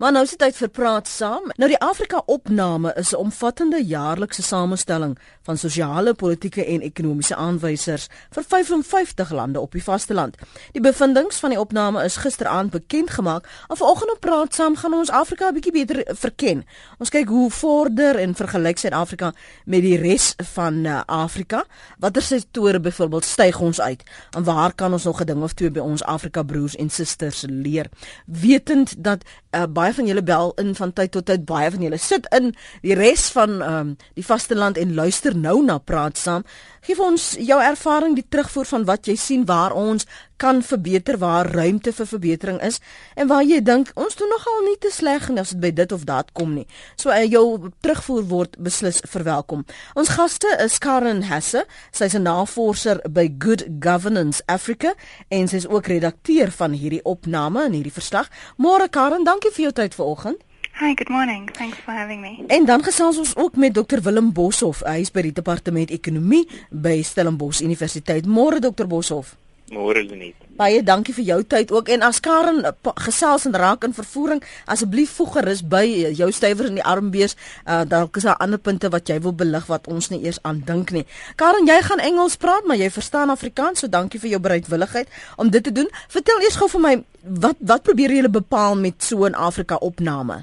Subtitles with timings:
[0.00, 1.50] Maar nou is dit tyd vir praat saam.
[1.60, 8.06] Nou die Afrika Opname is 'n omvattende jaarlikse samestelling van sosiale, politieke en ekonomiese aanwysers
[8.30, 10.36] vir 55 lande op die vasteland.
[10.72, 13.48] Die bevindinge van die opname is gisteraand bekend gemaak.
[13.68, 16.64] En vanoggend op praat saam gaan ons Afrika 'n bietjie beter verken.
[16.98, 19.32] Ons kyk hoe vorder en vergelyk Suid-Afrika
[19.64, 21.64] met die res van uh, Afrika.
[21.98, 24.02] Watter sektore byvoorbeeld styg ons uit?
[24.30, 27.44] En waar kan ons nog 'n ding of twee by ons Afrika broers en susters
[27.48, 27.86] leer?
[28.26, 31.98] Wetend dat uh, baie van julle bel in van tyd tot tyd baie van julle
[31.98, 36.44] sit in die res van um, die vasteland en luister nou na praat saam.
[36.86, 40.06] Gee vir ons jou ervaring die terugvoer van wat jy sien waar ons
[40.40, 42.80] kan verbeter waar ruimte vir verbetering is
[43.14, 45.92] en waar jy dink ons doen nogal nie te sleg nie as dit by dit
[45.96, 46.66] of dat kom nie
[46.96, 49.66] so uh, jou terugvoer word beslis verwelkom
[50.00, 54.94] ons gaste is Karen Hasse sy's 'n navorser by Good Governance Africa
[55.28, 59.72] en sy's ook redakteur van hierdie opname en hierdie verslag môre Karen dankie vir jou
[59.72, 60.40] tyd vanoggend
[60.80, 61.50] Hi, good morning.
[61.52, 62.44] Thanks for having me.
[62.46, 64.80] En dan gesels ons ook met Dr Willem Boshoff.
[64.86, 68.24] Hy is by die departement ekonomie by Stellenbosch Universiteit.
[68.24, 69.34] Môre Dr Boshoff.
[69.70, 70.34] Môre Lenet.
[70.58, 72.72] Baie dankie vir jou tyd ook en as Karen eh,
[73.06, 77.36] gesels en raak in vervoering, asseblief voeg gerus by eh, jou stywer in die armbeers.
[77.62, 80.58] Uh, dalk is daar ander punte wat jy wil belig wat ons nie eers aan
[80.66, 81.04] dink nie.
[81.38, 85.54] Karen, jy gaan Engels praat, maar jy verstaan Afrikaans, so dankie vir jou bereidwilligheid om
[85.54, 85.88] dit te doen.
[86.10, 86.94] Vertel eers gou vir my,
[87.46, 90.42] wat wat probeer julle bepaal met so 'n Afrika opname?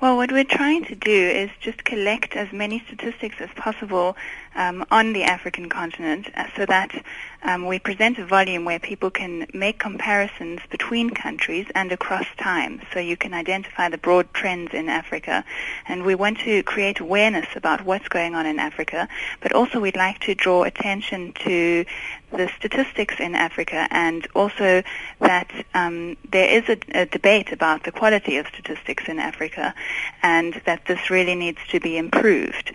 [0.00, 4.16] Well, what we're trying to do is just collect as many statistics as possible
[4.54, 7.04] um, on the African continent uh, so that
[7.42, 12.82] um, we present a volume where people can make comparisons between countries and across time.
[12.92, 15.44] So you can identify the broad trends in Africa.
[15.86, 19.08] And we want to create awareness about what's going on in Africa,
[19.40, 21.84] but also we'd like to draw attention to
[22.32, 24.82] the statistics in Africa and also
[25.20, 29.74] that um, there is a, a, debate about the quality of statistics in Africa
[30.22, 32.72] and that this really needs to be improved.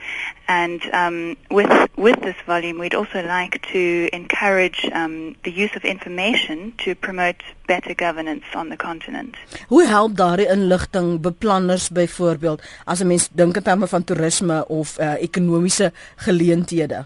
[0.47, 5.83] And um, with with this volume, we'd also like to encourage um, the use of
[5.83, 9.35] information to promote better governance on the continent.
[9.69, 14.97] Hoe help daardie inligting beplanners byvoorbeeld as 'n mens dink in terme van toerisme of
[14.99, 17.05] uh, ekonomiese geleenthede?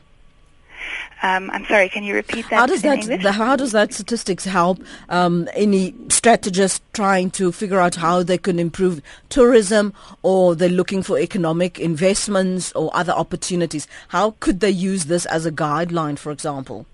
[1.22, 2.56] Um, I'm sorry, can you repeat that?
[2.56, 7.80] How does that the, how does that statistics help um, any strategists trying to figure
[7.80, 13.88] out how they can improve tourism, or they're looking for economic investments or other opportunities?
[14.10, 16.86] How could they use this as a guideline, for example?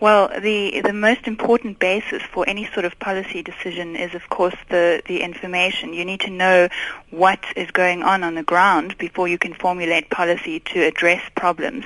[0.00, 4.56] Well, the the most important basis for any sort of policy decision is, of course,
[4.68, 5.92] the the information.
[5.92, 6.68] You need to know
[7.10, 11.84] what is going on on the ground before you can formulate policy to address problems.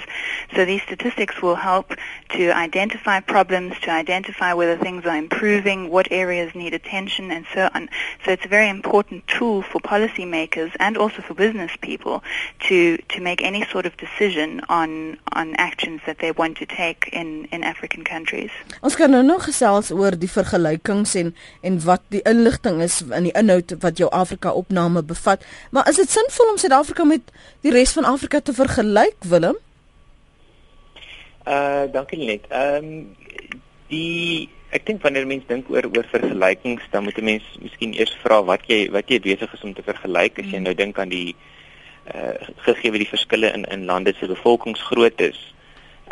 [0.54, 1.94] So these statistics will help
[2.30, 7.68] to identify problems, to identify whether things are improving, what areas need attention, and so
[7.74, 7.88] on.
[8.24, 12.22] So it's a very important tool for policymakers and also for business people
[12.68, 17.08] to to make any sort of decision on on actions that they want to take
[17.12, 18.52] in in African countries.
[18.80, 23.28] Ons kan nou nog gesels oor die vergelykings en en wat die inligting is in
[23.28, 25.44] die inhoud wat jou Afrika opname bevat.
[25.70, 29.58] Maar is dit sinvol om Suid-Afrika met die res van Afrika te vergelyk, Willem?
[31.46, 32.46] Uh, dankie net.
[32.48, 33.16] Ehm um,
[33.92, 38.14] die ek dink wanneer mense dink oor oor vergelykings, dan moet 'n mens miskien eers
[38.22, 40.64] vra wat jy wat jy besig is om te vergelyk as jy hmm.
[40.64, 41.34] nou dink aan die
[42.14, 42.34] uh
[42.66, 45.51] gegee die verskille in in lande se bevolkingsgrootte is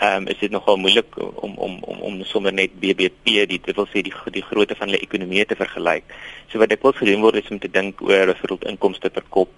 [0.00, 3.76] ehm um, is dit nogal moeilik om om om om sommer net BBP die dit
[3.76, 6.14] wil sê die die grootte van hulle ekonomie te vergelyk.
[6.48, 9.52] So wat ek wil gedoen word is om te dink oor byvoorbeeld inkomste per kop.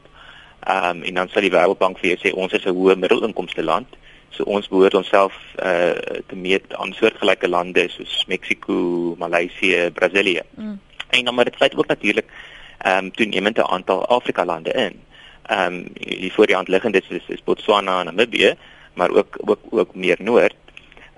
[0.66, 3.62] Ehm um, en dan sal die Wêreldbank vir jou sê ons is 'n hoë middelinkomste
[3.62, 3.94] land.
[4.34, 10.42] So ons behoort onsself eh uh, te meet aan soortgelyke lande soos Mexiko, Maleisië, Brasilië.
[10.56, 10.80] Mm.
[11.10, 12.26] En dan maar dit sluit ook natuurlik
[12.78, 15.00] ehm um, toenemend 'n aantal Afrika lande in.
[15.46, 18.56] Ehm um, die voor die hand liggende is, is Botswana en Namibië
[18.94, 20.54] maar ook ook ook meer noord.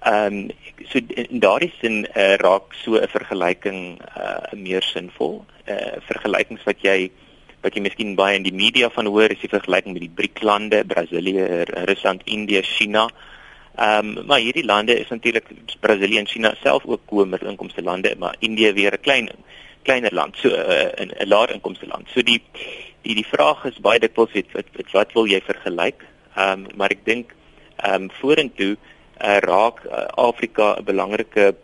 [0.04, 0.48] Ehm um,
[0.84, 5.44] so in daardie sin uh, raak so 'n vergelyking uh, meer sinvol.
[5.66, 7.10] Uh, vergelykings wat jy
[7.64, 10.84] wat jy miskien baie in die media van hoor is die vergelyking met die BRIC-lande,
[10.84, 13.08] Brasilië, Rusland, Indië, China.
[13.76, 15.48] Ehm um, maar hierdie lande is natuurlik
[15.80, 19.28] Brasilië en China self ook hoë middelinkomste lande, maar Indië weer 'n klein
[19.82, 22.08] kleiner land, so 'n uh, 'n laer inkomste land.
[22.14, 22.42] So die
[23.02, 26.04] die die vraag is baie dikwels wat, wat wat wil jy vergelyk?
[26.36, 27.34] Ehm um, maar ek dink
[27.76, 31.54] ehm um, vorentoe uh, raak uh, Afrika 'n belangrike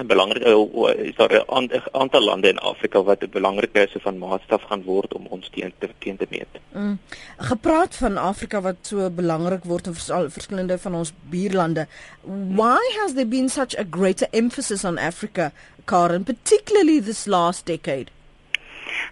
[0.00, 4.18] 'n belangrike uh, is daar 'n aantal lande in Afrika wat 'n belangrike so van
[4.18, 6.52] maatstaf gaan word om ons teen te teen te meet.
[6.72, 6.98] Mm.
[7.36, 11.86] Gepraat van Afrika wat so belangrik word in vers, verskillende van ons buurlande.
[12.56, 15.52] Why has there been such a greater emphasis on Africa,
[15.84, 18.10] Karen, particularly this last decade?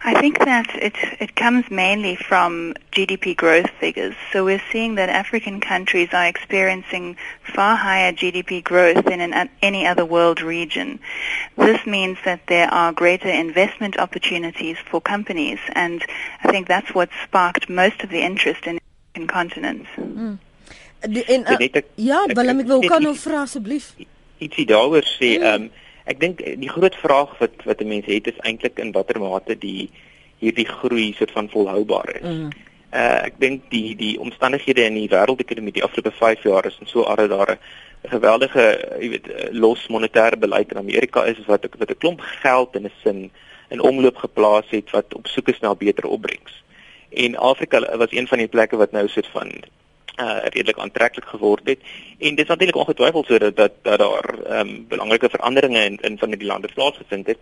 [0.04, 4.14] I think that it it comes mainly from GDP growth figures.
[4.32, 7.16] So we're seeing that African countries are experiencing
[7.54, 10.98] far higher GDP growth than in any other world region.
[11.56, 16.04] This means that there are greater investment opportunities for companies, and
[16.42, 19.86] I think that's what sparked most of the interest in the African continent.
[19.96, 20.38] Mm.
[21.00, 23.92] Die, en, uh, ja, Willem, ek wil kan nou vra asseblief.
[24.42, 25.70] Ietsie daaroor sê, ehm um,
[26.08, 29.58] ek dink die groot vraag wat wat 'n mens het is eintlik in watter mate
[29.58, 29.90] die
[30.38, 32.28] hierdie groei soort van volhoubaar is.
[32.28, 32.50] Mm.
[32.92, 36.86] Uh ek dink die die omstandighede in die wêreldekonomie die afgelope 5 jaar is en
[36.86, 37.58] so are daar
[38.04, 38.64] 'n geweldige,
[39.00, 42.92] jy weet, los monetêre beleid in Amerika is wat wat 'n klomp geld in 'n
[43.02, 43.30] sin
[43.68, 46.64] in omloop geplaas het wat op soek is na beter opbrengs.
[47.10, 49.50] En Afrika was een van die plekke wat nou soort van
[50.18, 51.78] uh redelik aantreklik geword het.
[52.18, 56.18] En dit is natuurlik ongetwyfeld sodat dat dat daar ehm um, belangrike veranderinge in in
[56.18, 57.38] van die lande plaasgevind het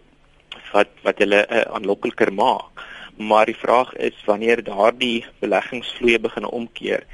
[0.72, 2.84] wat wat hulle uh, aanlokliker maak.
[3.16, 7.06] Maar die vraag is wanneer daardie beleggingsvloeye begin omkeer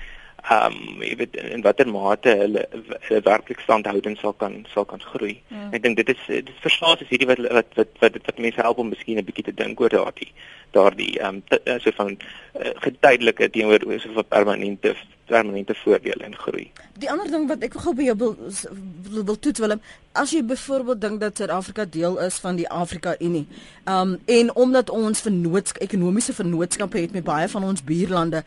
[0.51, 2.65] ehm um, jy weet in watter mate hulle,
[3.07, 5.37] hulle werklik standhoudend sal kan sal kan groei.
[5.55, 5.69] Ja.
[5.71, 8.61] Ek dink dit is dit is verslaas is hierdie wat wat wat wat, wat mense
[8.67, 10.33] help om miskien 'n bietjie te dink oor daardie
[10.75, 14.97] daardie ehm um, so van uh, getydelike teenoor so van permanente
[15.27, 16.71] permanente voordele en groei.
[16.99, 19.81] Die ander ding wat ek gou by jou wil wil, wil toets Willem,
[20.19, 23.47] as jy byvoorbeeld dink dat Suid-Afrika deel is van die Afrika Unie,
[23.85, 28.43] ehm um, en omdat ons vernoots ekonomiese vennootskappe het met baie van ons buurlande,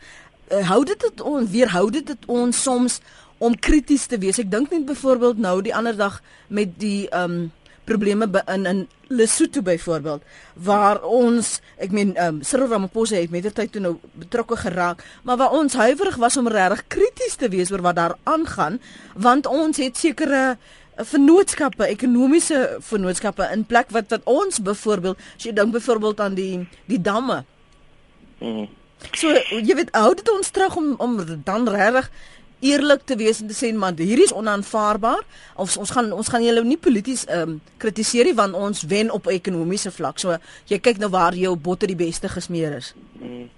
[0.50, 3.00] uh, hou dit dit ons weerhou dit dit ons soms
[3.38, 4.38] om krities te wees.
[4.40, 7.46] Ek dink net byvoorbeeld nou die ander dag met die ehm um,
[7.86, 10.22] probleme in in Lesotho byvoorbeeld
[10.54, 14.56] waar ons ek meen ehm um, Cyril Ramaphosa het met die tyd toe nou betrokke
[14.58, 18.80] geraak maar waar ons huiwerig was om regtig krities te wees oor wat daar aangaan
[19.14, 20.56] want ons het sekere
[20.96, 26.66] vennootskappe ekonomiese vennootskappe in plek wat wat ons byvoorbeeld as jy dink byvoorbeeld aan die
[26.90, 27.44] die damme
[28.40, 28.66] mm.
[29.12, 32.10] So jy weet hou dit ons terug om om dan regtig
[32.64, 35.24] eerlik te wees en te sê man hierdie is onaanvaarbaar
[35.60, 39.10] of ons gaan ons gaan julle nie polities ehm um, kritiseer nie want ons wen
[39.12, 40.18] op ekonomiese vlak.
[40.18, 40.38] So
[40.70, 42.94] jy kyk nou waar jou botter die beste gesmeer is.
[43.20, 43.50] Hmm.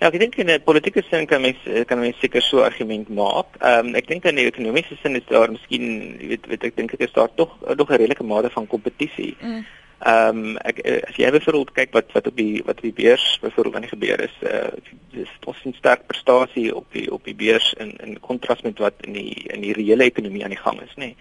[0.00, 1.56] Ja, ek dink in 'n politieke sin kan mens
[1.88, 3.56] kan mens seker so argument maak.
[3.60, 6.92] Ehm um, ek dink in 'n ekonomiese sin is daar miskien weet weet ek dink
[6.92, 9.36] ek is daar tog nog 'n redelike mate van kompetisie.
[9.40, 9.64] Mm.
[9.98, 12.92] Ehm um, ek eh, as jy byvoorbeeld kyk wat wat op die wat op die
[12.92, 14.68] beurs byvoorbeeld aan die gebeur is, uh
[15.14, 18.94] dis ons sien sterk prestasie op die op die beurs in in kontras met wat
[19.06, 21.14] in die in die reële ekonomie aan die gang is, nê.
[21.14, 21.16] Nee.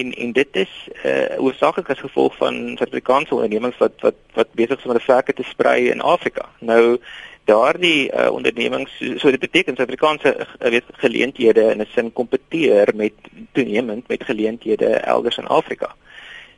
[0.00, 0.72] En en dit is
[1.04, 5.32] uh oorsaaklik as gevolg van Suid-Afrikaanse ondernemings wat wat wat besig is om hulle werke
[5.32, 6.48] te sprei in Afrika.
[6.58, 6.98] Nou
[7.44, 12.92] daardie uh, ondernemings so, so dit beteken Suid-Afrikaanse uh, weet geleenthede in 'n sin kompeteer
[12.94, 13.12] met
[13.52, 15.94] toenemend met geleenthede elders in Afrika.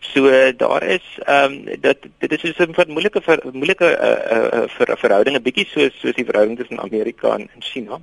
[0.03, 4.99] So daar is ehm um, dat dit is 'n moeilike ver, moeilike uh, uh, ver,
[4.99, 8.01] verhouding 'n bietjie soos soos die verhouding tussen Amerika en China.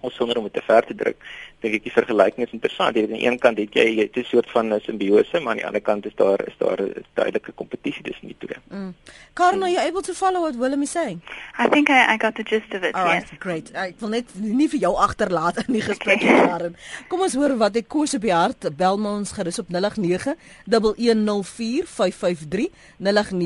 [0.00, 1.16] Ons sonder om dit te ver te druk
[1.62, 2.96] dink ek die vergelyking is interessant.
[2.96, 5.66] Jy weet aan die een kant het jy 'n soort van simbiose, maar aan die
[5.66, 8.56] ander kant is daar is daar 'n duidelike kompetisie tussen die twee.
[8.70, 8.94] Mm.
[9.34, 11.20] Karno, you able to follow what Willem is saying?
[11.58, 12.94] I think I I got the gist of it.
[12.94, 13.14] All yes.
[13.14, 13.70] Right, great.
[13.72, 16.46] Ek wil net nie vir jou agterlaat in die gesprek okay.
[16.48, 16.76] daarin.
[17.08, 18.76] Kom ons hoor wat ek koes op die hart.
[18.76, 23.38] Bel my ons gerus op 09 1104553 09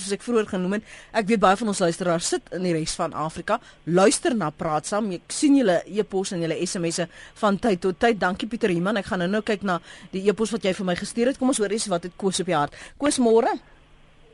[0.00, 0.88] soos ek vroeër genoem het.
[1.16, 4.88] Ek weet baie van ons luisteraars sit in die res van Afrika, luister na praat
[4.90, 5.10] saam.
[5.14, 8.18] Ek sien julle e-pos en julle SMS'e van tyd tot tyd.
[8.20, 8.96] Dankie Pieter Iman.
[8.96, 9.80] Ek gaan nou-nou kyk na
[10.12, 11.38] die e-pos wat jy vir my gestuur het.
[11.38, 12.74] Kom ons hoor eens wat het Koos op die hart.
[12.98, 13.52] Koos môre.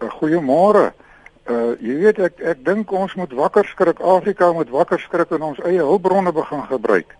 [0.00, 0.92] Eh, goeiemôre.
[1.46, 5.44] Uh jy weet ek ek dink ons moet wakker skrik Afrika moet wakker skrik en
[5.52, 7.14] ons eie hulpbronne begin gebruik.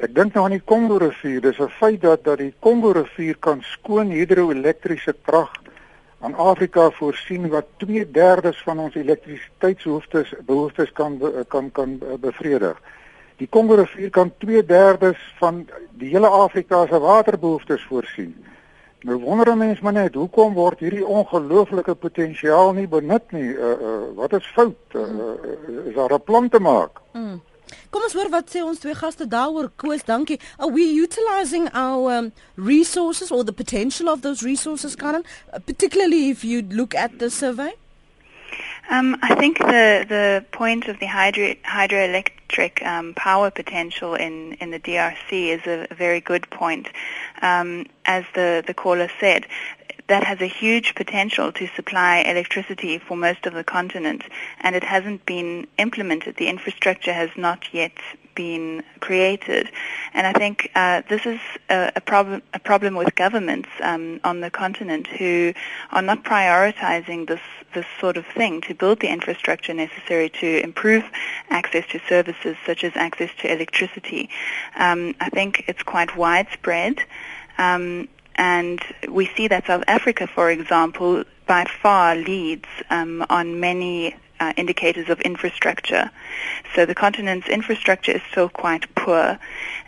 [0.00, 1.40] Ek dink nou aan die Kongo rivier.
[1.40, 5.52] Dis 'n feit dat dat die Kongo rivier kan skoon hidroelektriese krag
[6.20, 12.80] aan Afrika voorsien wat 2/3 van ons elektrisiteitsbehoeftes behoeftes kan kan kan bevredig.
[13.36, 18.34] Die Kongo rivier kan 2/3 van die hele Afrika se waterbehoeftes voorsien.
[19.00, 23.52] Nou wonder 'n mens maar net, hoekom word hierdie ongelooflike potensiaal nie benut nie?
[23.54, 24.76] Uh, uh, wat is fout?
[24.92, 27.00] Uh, uh, is daar 'n plan te maak?
[27.12, 27.42] Mm.
[27.90, 29.70] Kom ons hoor wat sê ons twee gaste daaroor.
[29.76, 30.40] Koos, dankie.
[30.58, 35.24] Are we utilizing our um, resources or the potential of those resources, Karen?
[35.52, 37.74] Uh, particularly if you look at the survey?
[38.88, 44.70] Um, I think the the point of the hydro, hydroelectric um, power potential in, in
[44.70, 46.88] the DRC is a, a very good point.
[47.42, 49.46] Um, as the, the caller said,
[50.08, 54.22] that has a huge potential to supply electricity for most of the continent,
[54.60, 56.36] and it hasn't been implemented.
[56.36, 57.92] The infrastructure has not yet
[58.34, 59.68] been created,
[60.14, 64.40] and I think uh, this is a, a, problem a problem with governments um, on
[64.40, 65.54] the continent who
[65.90, 67.40] are not prioritizing this
[67.74, 71.04] this sort of thing to build the infrastructure necessary to improve
[71.50, 74.30] access to services such as access to electricity.
[74.78, 77.00] Um, I think it's quite widespread.
[77.58, 84.14] Um, and we see that South Africa, for example, by far leads um, on many
[84.40, 86.10] uh, indicators of infrastructure.
[86.74, 89.38] So the continent's infrastructure is still quite poor,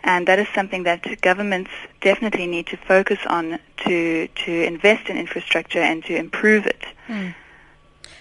[0.04, 5.18] and that is something that governments definitely need to focus on to to invest in
[5.18, 6.82] infrastructure and to improve it.
[7.06, 7.34] Hmm.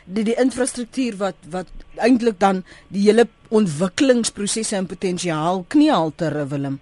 [0.06, 6.80] Die die infrastruktuur wat wat eintlik dan die hele ontwikkelingsprosesse en potensiaal kniehalter Willem.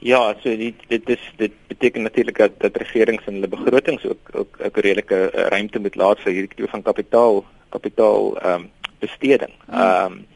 [0.00, 4.30] Ja, so dit dit is dit beteken natuurlik dat dat regerings in hulle begrotings ook
[4.32, 8.70] ook 'n redelike uh, ruimte moet laat vir hierdie tipe van kapitaal kapitaal ehm um,
[8.98, 9.52] besteding.
[9.66, 9.80] Hmm.
[9.80, 10.26] Ehm um,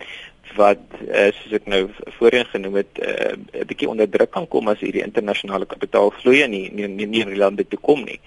[0.56, 4.68] wat uh, soos ek nou voorheen genoem het uh, 'n bietjie onder druk kan kom
[4.68, 8.20] as hierdie internasionale kapitaalvloei nie nie nie, nie in die lande toe kom nie.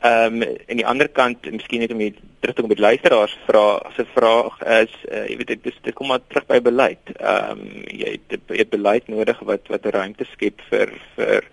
[0.00, 3.34] Ehm um, aan die ander kant, miskien net om hier terug te kom met luisteraars
[3.44, 3.64] vra,
[3.96, 7.10] se vraag is uh, jy weet dit dis dit kom maar terug by beleid.
[7.18, 11.44] Ehm um, jy het jy het beleid nodig wat wat ruimte skep vir vir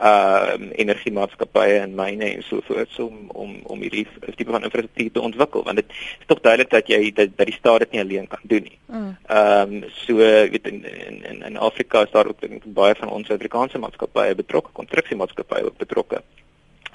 [0.00, 5.16] ehm um, energiemaatskappye en myne en so voort om om om hierdie tipe van infrastruktuur
[5.16, 8.02] te ontwikkel want dit is tog duidelik dat jy dat, dat die staat dit nie
[8.04, 8.78] alleen kan doen nie.
[8.92, 9.16] Mm.
[9.24, 9.82] Ehm mm.
[9.82, 14.36] um, so weet in in in Afrika is daar ook baie van ons Afrikaanse maatskappye
[14.44, 16.20] betrokke, konstruksiemaatskappye ook betrokke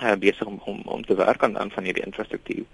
[0.01, 2.65] uh, besig om, om om te werk aan aan van hierdie infrastruktuur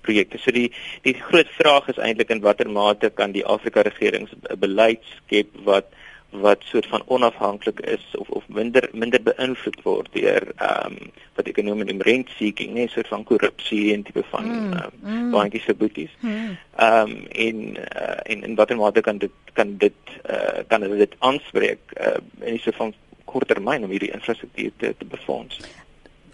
[0.00, 0.38] projekte.
[0.38, 0.70] So die
[1.02, 5.92] die groot vraag is eintlik in watter mate kan die Afrika regerings beleid skep wat
[6.30, 11.48] wat soort van onafhanklik is of of minder minder beïnvloed word deur ehm um, wat
[11.50, 15.16] ek noem in rent seeking, nee, soort van korrupsie en tipe van mm, ehm mm,
[15.16, 16.14] um, bankies se boeties.
[16.20, 16.56] Hmm.
[16.76, 21.14] Ehm um, in uh, in in watter mate kan dit kan dit uh, kan dit
[21.18, 22.94] aanspreek uh, in 'n soort van
[23.24, 25.58] korttermyn om hierdie infrastruktuur te, te befonds.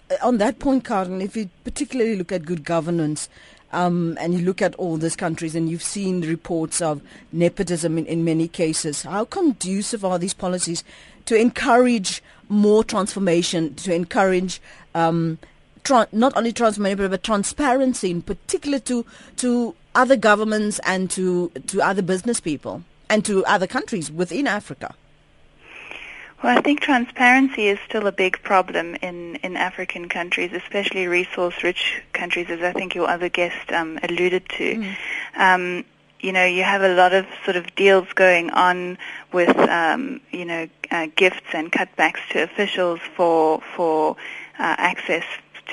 [0.09, 3.29] Uh, on that point, Karen, if you particularly look at good governance,
[3.73, 8.05] um, and you look at all these countries and you've seen reports of nepotism in,
[8.05, 10.83] in many cases, how conducive are these policies
[11.25, 14.61] to encourage more transformation, to encourage
[14.95, 15.37] um,
[15.83, 19.05] tra- not only transformation but transparency, in particular to
[19.37, 24.95] to other governments and to to other business people and to other countries within Africa?
[26.43, 32.03] Well, I think transparency is still a big problem in, in African countries, especially resource-rich
[32.13, 34.75] countries, as I think your other guest um, alluded to.
[34.75, 34.95] Mm.
[35.35, 35.85] Um,
[36.19, 38.97] you know, you have a lot of sort of deals going on
[39.31, 44.15] with, um, you know, uh, gifts and cutbacks to officials for for
[44.59, 45.23] uh, access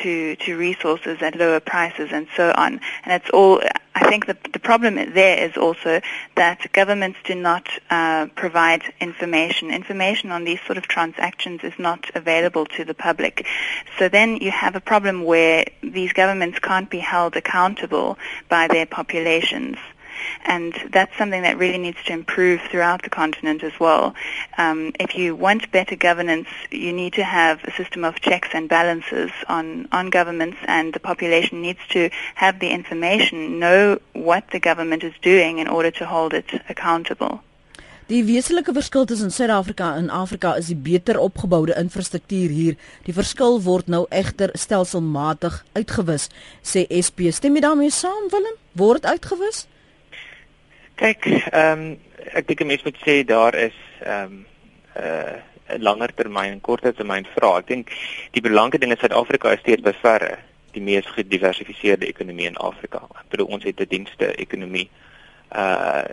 [0.03, 2.81] to, to resources at lower prices and so on.
[3.05, 3.63] And it's all,
[3.95, 6.01] I think the, the problem there is also
[6.37, 9.71] that governments do not uh, provide information.
[9.71, 13.47] Information on these sort of transactions is not available to the public.
[13.99, 18.87] So then you have a problem where these governments can't be held accountable by their
[18.87, 19.79] populations
[20.45, 24.15] and that's something that really needs to improve throughout the continent as well.
[24.59, 28.69] Um, if you want better governance, you need to have a system of checks and
[28.69, 34.61] balances on, on governments, and the population needs to have the information, know what the
[34.61, 37.43] government is doing in order to hold it accountable.
[38.07, 42.75] Die wesenlike verskil tussen Suid-Afrika en Afrika is die beter opgeboude infrastruktuur hier.
[43.07, 46.29] Die verskil word nou egter stelselmatig uitgewis,
[46.61, 47.31] sê SP.
[47.33, 48.59] Stem jy daarmee saam, Willem?
[48.77, 49.65] Word uitgewis?
[50.95, 51.99] Kyk, ehm um,
[52.39, 54.47] ek dink 'n mens moet sê daar is ehm um,
[54.95, 55.39] 'n uh,
[55.75, 57.59] 'n langer termyn en korter termyn vraag.
[57.59, 57.89] Ek dink
[58.31, 60.39] die belangrike ding is Suid-Afrika is steeds beverre
[60.73, 63.03] die mees gediversifiseerde ekonomie in Afrika.
[63.21, 64.89] Ek bedoel ons het 'n dienste ekonomie
[65.55, 66.05] uh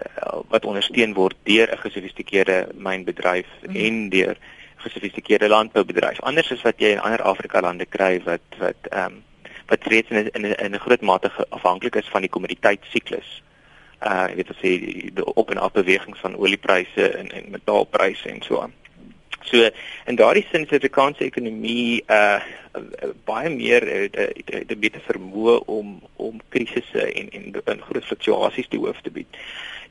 [0.49, 3.75] wat ondersteun word deur 'n gesofistikeerde mynbedryf mm.
[3.75, 4.37] en deur
[4.75, 6.21] gesofistikeerde landboubedryf.
[6.21, 9.23] Anders as wat jy in ander Afrika lande kry wat wat ehm um,
[9.67, 13.41] wat reeds in 'n in 'n groot mate afhanklik is van die kommoditeitssiklus
[14.01, 18.41] uh weet as jy die op en af bewegings van oliepryse en en metaalpryse en
[18.41, 18.73] so aan.
[19.43, 19.69] So
[20.05, 22.41] in daardie sin se Afrikaanse ekonomie uh
[23.25, 28.77] baie meer het 'n beter vermoë om om krisisse en en, en groot fluktuasies te
[28.77, 29.27] hoof te bied.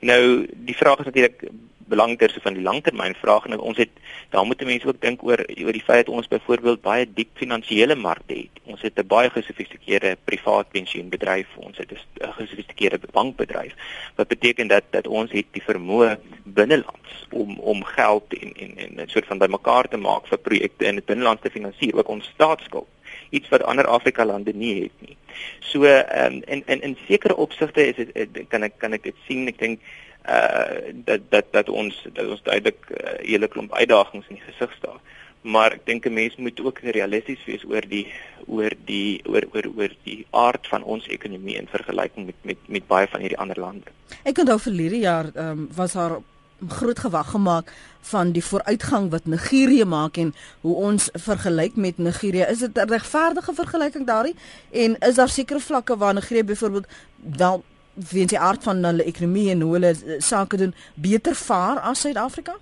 [0.00, 1.48] Nou die vraag is natuurlik
[1.90, 3.90] belangter so van die langtermynvraag en ons het
[4.30, 7.94] daar moet mense ook dink oor oor die feit dat ons byvoorbeeld baie diep finansiële
[7.94, 8.60] markte het.
[8.64, 13.74] Ons het 'n baie gesofistikeerde privaat pensioenbedryf, ons het 'n gesofistikeerde bankbedryf.
[14.14, 18.92] Wat beteken dat dat ons het die vermoë binnelands om om geld en en en
[19.02, 22.30] 'n soort van bymekaar te maak vir projekte in dit binneland te finansier, ook ons
[22.34, 22.88] staatsskuld
[23.30, 25.16] iets wat ander Afrika lande nie het nie.
[25.58, 29.14] So ehm um, in in in sekere opsigte is dit kan ek kan ek dit
[29.26, 29.80] sien ek dink
[30.28, 34.44] uh dat dat dat ons dat ons duidelik 'n uh, hele klomp uitdagings in die
[34.52, 35.00] gesig staar.
[35.40, 38.06] Maar ek dink 'n mens moet ook realisties wees oor die
[38.46, 42.86] oor die oor oor oor die aard van ons ekonomie in vergelyking met met met
[42.86, 43.90] baie van hierdie ander lande.
[44.22, 46.20] Ek onthou verlede jaar ehm um, was daar
[46.68, 52.44] groot gewag gemaak van die vooruitgang wat Nigerië maak en hoe ons vergelyk met Nigerië.
[52.48, 54.36] Is dit 'n regverdige vergelyking daarin?
[54.70, 56.86] En is daar sekere vlakke waar Nigerië byvoorbeeld
[57.16, 57.64] wel
[58.10, 62.00] weens die aard van hulle ekonomie en hoe hulle eh, sake doen beter vaar as
[62.00, 62.56] Suid-Afrika?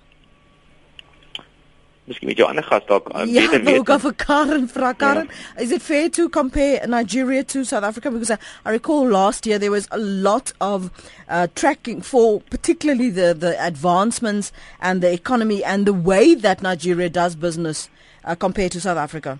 [2.09, 3.75] miskien met jou ander gas dalk uh, ja, beter weet.
[3.75, 5.63] Ja, ook vir Karen vra Karen, yeah.
[5.63, 9.59] is it fair to compare Nigeria to South Africa because I, I recall last year
[9.59, 10.89] there was a lot of
[11.27, 17.09] uh, tracking for particularly the the advancements and the economy and the way that Nigeria
[17.09, 17.89] does business
[18.25, 19.39] uh, compared to South Africa.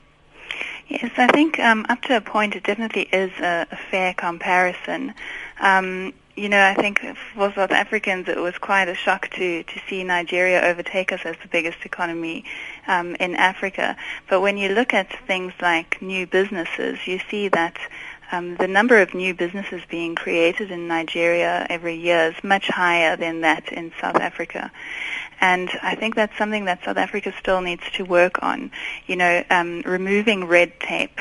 [0.90, 5.14] Yes, I think um, up to a point it definitely is a, a fair comparison.
[5.60, 7.02] Um, you know, I think
[7.36, 11.36] for South Africans it was quite a shock to, to see Nigeria overtake us as
[11.42, 12.46] the biggest economy
[12.88, 13.98] um, in Africa.
[14.30, 17.78] But when you look at things like new businesses, you see that
[18.32, 23.18] um, the number of new businesses being created in Nigeria every year is much higher
[23.18, 24.72] than that in South Africa.
[25.42, 28.72] And I think that's something that South Africa still needs to work on.
[29.08, 31.20] You know, um, removing red tape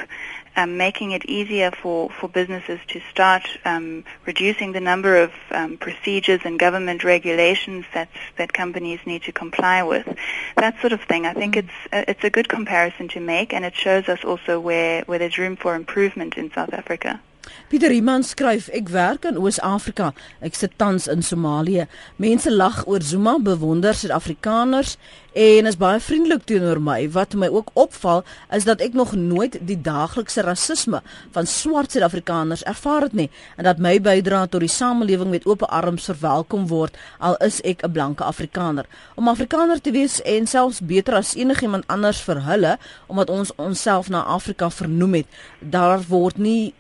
[0.59, 5.77] um, making it easier for, for businesses to start um, reducing the number of um,
[5.79, 10.07] procedures and government regulations that that companies need to comply with.
[10.57, 11.27] That sort of thing.
[11.27, 14.59] I think it's uh, it's a good comparison to make, and it shows us also
[14.59, 17.21] where where there's room for improvement in South Africa.
[17.69, 20.13] Pieter Iman skryf ek werk in Oos-Afrika.
[20.41, 21.87] Ek sit tans in Somalië.
[22.17, 24.97] Mense lag oor Zuma, bewonder Suid-Afrikaners
[25.39, 26.97] en is baie vriendelik teenoor my.
[27.15, 28.25] Wat my ook opval
[28.55, 31.03] is dat ek nog nooit die daaglikse rasisme
[31.37, 35.63] van swart Suid-Afrikaners ervaar het nie en dat my bydrae tot die samelewing met oop
[35.69, 38.87] arms verwelkom word al is ek 'n blanke Afrikaner.
[39.15, 44.09] Om Afrikaner te wees en selfs beter as enigiemand anders vir hulle omdat ons onsself
[44.09, 45.27] na Afrika vernoem het,
[45.61, 46.75] daar word nie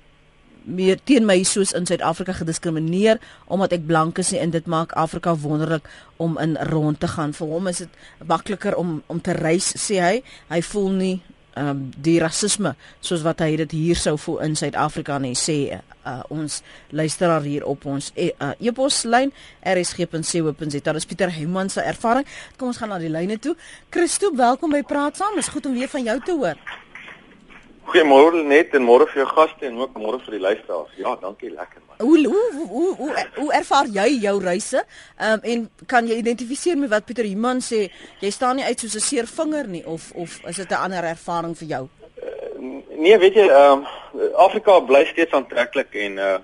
[0.68, 5.34] meer teen my soos in Suid-Afrika gediskrimineer omdat ek blank is en dit maak Afrika
[5.36, 7.32] wonderlik om in rond te gaan.
[7.32, 10.14] Vir hom is dit makliker om om te reis sê hy.
[10.52, 11.16] Hy voel nie
[11.58, 15.56] ehm um, die rasisme soos wat hy dit hier sou voel in Suid-Afrika nie sê
[15.74, 16.60] uh, ons
[16.94, 19.32] luisteraar hier op ons e uh, e-poslyn
[19.74, 20.82] rsg.co.za.
[20.84, 22.26] Daar is Pieter Heyman se ervaring.
[22.56, 23.56] Kom ons gaan na die lyne toe.
[23.90, 25.38] Christo, welkom by Praat Saam.
[25.38, 26.86] Is goed om weer van jou te hoor.
[27.88, 30.96] Goeiemôre net en môre vir jou gaste en ook môre vir die luisteraars.
[31.00, 31.96] Ja, dankie, lekker man.
[32.04, 34.84] Hoe hoe hoe hoe, hoe ervaar jy jou reise?
[35.16, 37.86] Ehm um, en kan jy identifiseer met wat Pieter Human sê?
[38.20, 41.04] Jy staan nie uit soos 'n seer vinger nie of of is dit 'n ander
[41.04, 41.88] ervaring vir jou?
[42.22, 42.60] Uh,
[42.96, 43.86] nee, weet jy, ehm um,
[44.34, 46.38] Afrika bly steeds aantreklik en uh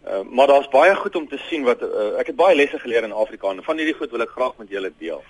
[0.00, 3.04] Uh, maar daar's baie goed om te sien wat uh, ek het baie lesse geleer
[3.04, 5.20] in Afrika en van hierdie goed wil ek graag met julle deel.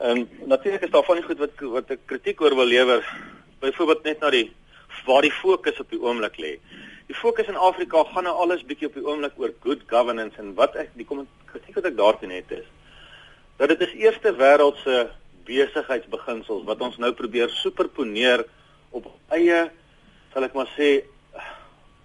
[0.00, 3.04] Ehm um, natuurlik is daar van die goed wat wat ek kritiek oor wil lewer.
[3.60, 4.48] Byvoorbeeld net na die
[5.06, 6.56] waar die fokus op die oomblik lê.
[7.08, 10.54] Die fokus in Afrika gaan nou alles bietjie op die oomblik oor good governance en
[10.58, 12.68] wat ek die kritiek wat ek daarteen het is
[13.60, 15.10] dat dit is eerste wêreldse
[15.44, 18.46] besigheidsbeginsels wat ons nou probeer superponeer
[18.96, 19.66] op eie
[20.32, 21.02] sal ek maar sê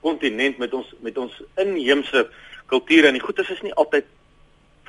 [0.04, 2.26] kontinent met ons met ons inheemse
[2.72, 4.10] kulture en die goeie is nie altyd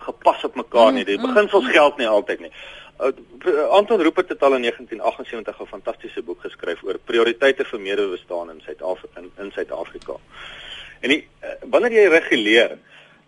[0.06, 1.04] gepas op mekaar nie.
[1.06, 1.72] Die mm, mm, beginsels mm.
[1.76, 2.52] geld nie altyd nie.
[3.00, 8.50] Uh, Anton Rupert het al in 1978 'n fantastiese boek geskryf oor prioriteite vir medebestaan
[8.50, 10.16] in Suid-Afrika in, in Suid-Afrika.
[11.00, 12.78] En die, uh, wanneer jy reguleer,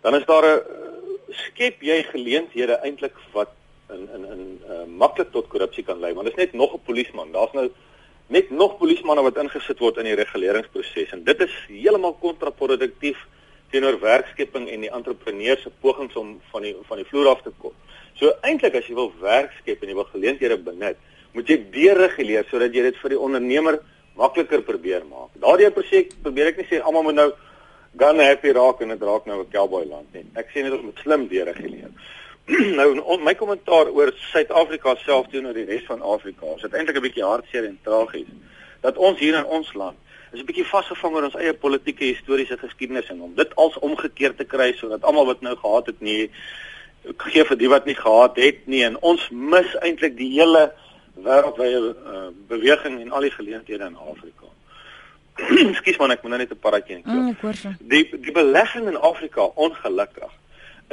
[0.00, 0.88] dan is daar 'n uh,
[1.28, 3.50] skep jy geleenthede eintlik wat
[3.90, 6.84] in in in uh, maklik tot korrupsie kan lei, want dit is net nog 'n
[6.84, 7.32] polisieman.
[7.32, 7.70] Daar's nou
[8.26, 13.26] net nog polisiemanne wat ingesit word in die reguleringsproses en dit is heeltemal kontraproduktief
[13.70, 17.52] teenoor werkskepping en die entrepreneurs se pogings om van die van die vloer af te
[17.58, 17.72] kom.
[18.18, 20.98] So eintlik as jy wil werk skep en jy wil geleenthede benut,
[21.34, 23.78] moet jy dereguleer sodat jy dit vir die ondernemer
[24.18, 25.30] makliker probeer maak.
[25.38, 27.28] Daardie projek probeer ek nie sê almal moet nou
[27.98, 30.26] gun happy raak en dit raak nou 'n cowboy land nie.
[30.34, 31.92] Ek sê net ons moet slim dereguleer.
[32.80, 36.96] nou on, my kommentaar oor Suid-Afrika self teenoor die res van Afrika, is dit eintlik
[36.96, 38.30] 'n bietjie hartseer en tragies
[38.80, 39.98] dat ons hier in ons land
[40.32, 44.34] is 'n bietjie vasgevang in ons eie politieke historiese geskiedenis en om dit als omgekeer
[44.36, 46.30] te kry sodat almal wat nou gehad het nie
[47.16, 50.72] gee vir die wat nie gehad het nie en ons mis eintlik die hele
[51.24, 54.50] wêreldwye uh, beweging en al die geleenthede in Afrika.
[55.70, 57.42] Ekskuus man, ek moet nou net 'n paraatjie inklop.
[57.42, 60.32] Mm, die die belegging in Afrika ongelukkig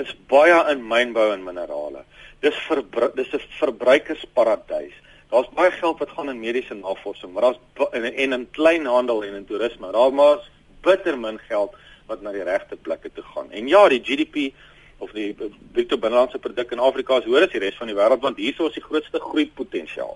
[0.01, 2.03] is baie in mynbou en minerale.
[2.41, 2.83] Dis vir
[3.15, 4.93] dis 'n verbruikersparadys.
[5.31, 9.33] Daar's baie geld wat gaan in mediese navorsing, maar daar's en, en in kleinhandel en
[9.33, 9.91] in toerisme.
[9.91, 10.39] Daar maar
[10.81, 11.75] bitter min geld
[12.07, 13.51] wat na die regte plekke toe gaan.
[13.51, 14.53] En ja, die GDP
[14.97, 15.35] of die
[15.71, 18.55] bruto binnelandse produk in Afrika is hoër as die res van die wêreld want hier
[18.67, 20.15] is die grootste groeipotensiaal.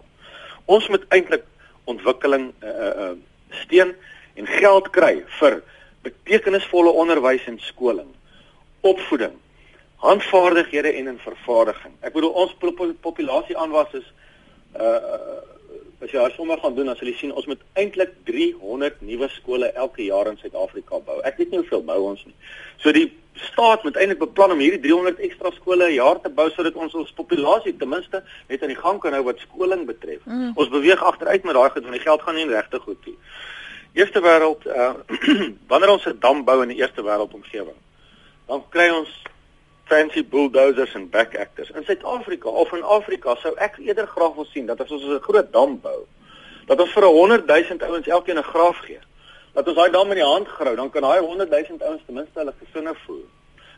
[0.66, 1.44] Ons moet eintlik
[1.90, 3.12] ontwikkeling uh uh
[3.64, 3.96] steun
[4.38, 5.62] en geld kry vir
[6.06, 8.12] betekenisvolle onderwys en skoling,
[8.86, 9.34] opvoeding,
[10.06, 11.96] handvaardighede en in vervaardiging.
[12.06, 12.54] Ek bedoel ons
[13.02, 14.12] populasie aanwas is
[14.78, 15.58] uh
[16.02, 20.06] as jy sommer gaan doen as jy sien ons moet eintlik 300 nuwe skole elke
[20.06, 21.20] jaar in Suid-Afrika bou.
[21.28, 22.36] Ek weet nie hoeveel bou ons nie.
[22.84, 26.50] So die staat moet eintlik beplan om hierdie 300 ekstra skole 'n jaar te bou
[26.52, 30.24] sodat ons ons populasie ten minste net aan die gang kan hou wat skoling betref.
[30.26, 30.52] Mm.
[30.56, 33.18] Ons beweeg agteruit met daai goed want die geld gaan nie regtig goed nie.
[33.94, 34.94] Eerste wêreld uh
[35.72, 37.80] wanneer ons 'n dam bou in die eerste wêreld omgewing,
[38.48, 39.10] dan kry ons
[39.90, 41.70] fancy bulldozers en back actors.
[41.70, 45.26] In Suid-Afrika of in Afrika sou ek eerder graag wil sien dat as ons 'n
[45.26, 46.06] groot dam bou,
[46.68, 49.00] dat ons vir 'n 100 000 ouens elkeen 'n graaf gee.
[49.54, 52.16] Dat ons daai dam in die hand grou, dan kan daai 100 000 ouens ten
[52.16, 53.28] minste hulle gesinne voer.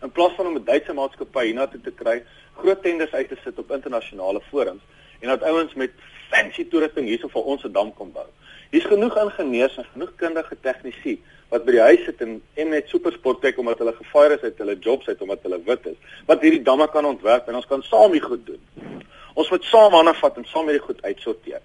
[0.01, 2.23] In plaas van om 'n Duitse maatskappy hiernatoe te kry,
[2.57, 4.83] groot tenders uit te sit op internasionale forums
[5.19, 5.91] en dat ouens met
[6.29, 8.27] fancy toerusting hierso vir ons 'n dam kan bou.
[8.71, 11.21] Hier's genoeg ingenieurs en genoeg kundige tegnici
[11.51, 12.39] wat by die huis sit en
[12.71, 15.97] net supersport kyk omdat hulle gefire is uit hulle jobs uit omdat hulle wit is.
[16.29, 18.61] Wat hierdie damme kan ontwerp en ons kan saam die goed doen.
[19.35, 21.59] Ons moet saam hande vat en saam hierdie goed uitsorteer.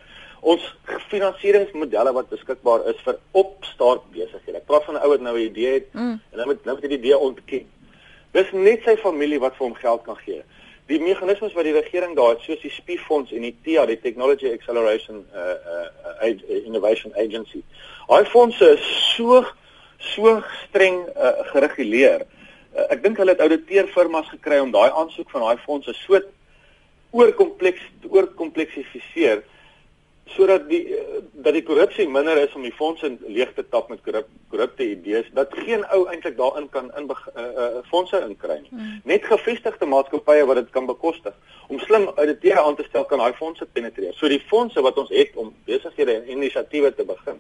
[0.47, 0.67] Ons
[1.11, 4.59] finansieringsmodelle wat beskikbaar is vir opstart besighede.
[4.59, 6.19] Ek praat van 'n ou wat nou 'n idee het mm.
[6.33, 7.67] en hy moet nou met die idee ontken.
[8.33, 10.43] Dis net sy familie wat vir hom geld kan gee
[10.87, 14.53] die meganismes wat die regering daar het soos die Spieffonds en die TIA die Technology
[14.53, 15.87] Acceleration uh, uh,
[16.23, 17.63] uh, Innovation Agency.
[18.07, 19.43] Daai fondse is so
[19.99, 22.27] so streng uh, gereguleer.
[22.77, 26.21] Uh, ek dink hulle het ouditeurfirmas gekry om daai aansoek van daai fondse so
[27.17, 29.45] oorkompleks oorkompleksifiseer
[30.35, 30.83] sodat die
[31.45, 35.29] dat die korrupsie minder is om die fondse leeg te tap met korrup, korrupte idees
[35.39, 38.73] dat geen ou eintlik daarin kan in uh, uh, fondse inkry nie.
[38.73, 38.97] Hmm.
[39.05, 41.37] Net gevestigde maatskappye wat dit kan bekostig
[41.69, 44.15] om slim auditeure aan te stel kan daai fondse penetreer.
[44.19, 47.39] So die fondse wat ons het om besighede en inisiatiewe te begin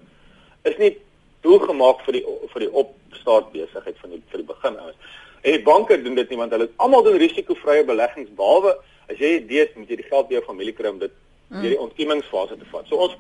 [0.67, 0.95] is nie
[1.47, 5.15] doelgemaak vir die vir die opstart besigheid van die vir die begin ouens.
[5.43, 8.75] En die banke doen dit nie want hulle almal doen risikovrye beleggings behalwe
[9.11, 11.63] as jy idees moet jy die geld jou familie kry om dit mm.
[11.63, 12.87] deur die ontkiemingsfase te vat.
[12.91, 13.17] So ons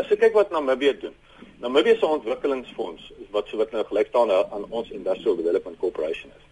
[0.00, 1.14] as jy kyk wat Namibië doen.
[1.62, 6.32] Namibië se ontwikkelingsfonds is wat so wat nou gelyk staan aan ons Industrial Development Corporation
[6.34, 6.50] is.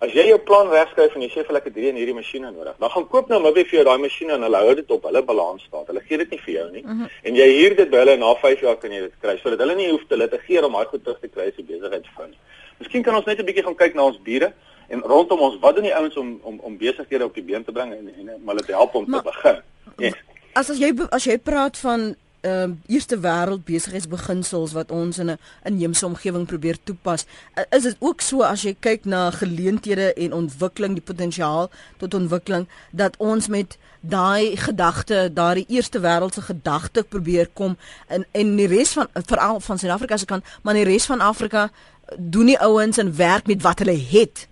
[0.00, 2.50] As jy jou plan regskryf en jy sê vir ek het hierdie en hierdie masjiene
[2.50, 5.04] nodig, dan gaan koop nou Namibië vir jou daai masjiene en hulle hou dit op
[5.08, 5.84] hulle balans staan.
[5.90, 6.82] Hulle gee dit nie vir jou nie.
[6.82, 7.10] Mm -hmm.
[7.22, 9.58] En jy huur dit by hulle en na 5 jaar kan jy dit kry sodat
[9.58, 12.28] hulle nie hoef te litigeer om daai goed terug te kry as die besigheid vrou
[12.28, 12.38] nie.
[12.78, 14.52] Miskien kan ons net 'n bietjie gaan kyk na ons bure
[14.88, 17.72] en rondom ons, wat doen die ouens om om om besighede op die been te
[17.72, 19.62] bring en en, en maar dit help om maar, te begin.
[19.98, 20.14] Yes
[20.54, 25.30] as as jy as jy praat van ehm uh, eerste wêreld besigheidsbeginsels wat ons in
[25.30, 27.26] 'n inheemse omgewing probeer toepas,
[27.70, 32.68] is dit ook so as jy kyk na geleenthede en ontwikkeling, die potensiaal tot ontwikkeling
[32.90, 37.76] dat ons met daai gedagte, daai eerste wêreldse gedagte probeer kom
[38.08, 41.70] in en die res van veral van Suid-Afrika se kant, maar die res van Afrika
[42.16, 44.48] doen nie ouens en werk met wat hulle het.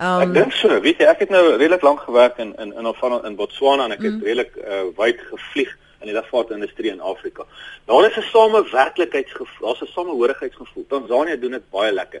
[0.00, 2.86] Um, ek dink so, weet jy, ek het nou redelik lank gewerk in in in
[2.86, 4.22] in, in Botswana en ek het mm.
[4.22, 7.46] redelik uh, wyd gevlieg in die lugvaartindustrie in Afrika.
[7.84, 10.84] Daar is 'n samewerklikheidsgevoel, daar's 'n samehorigheidsgevoel.
[10.88, 12.20] Tanzanië doen dit baie lekker.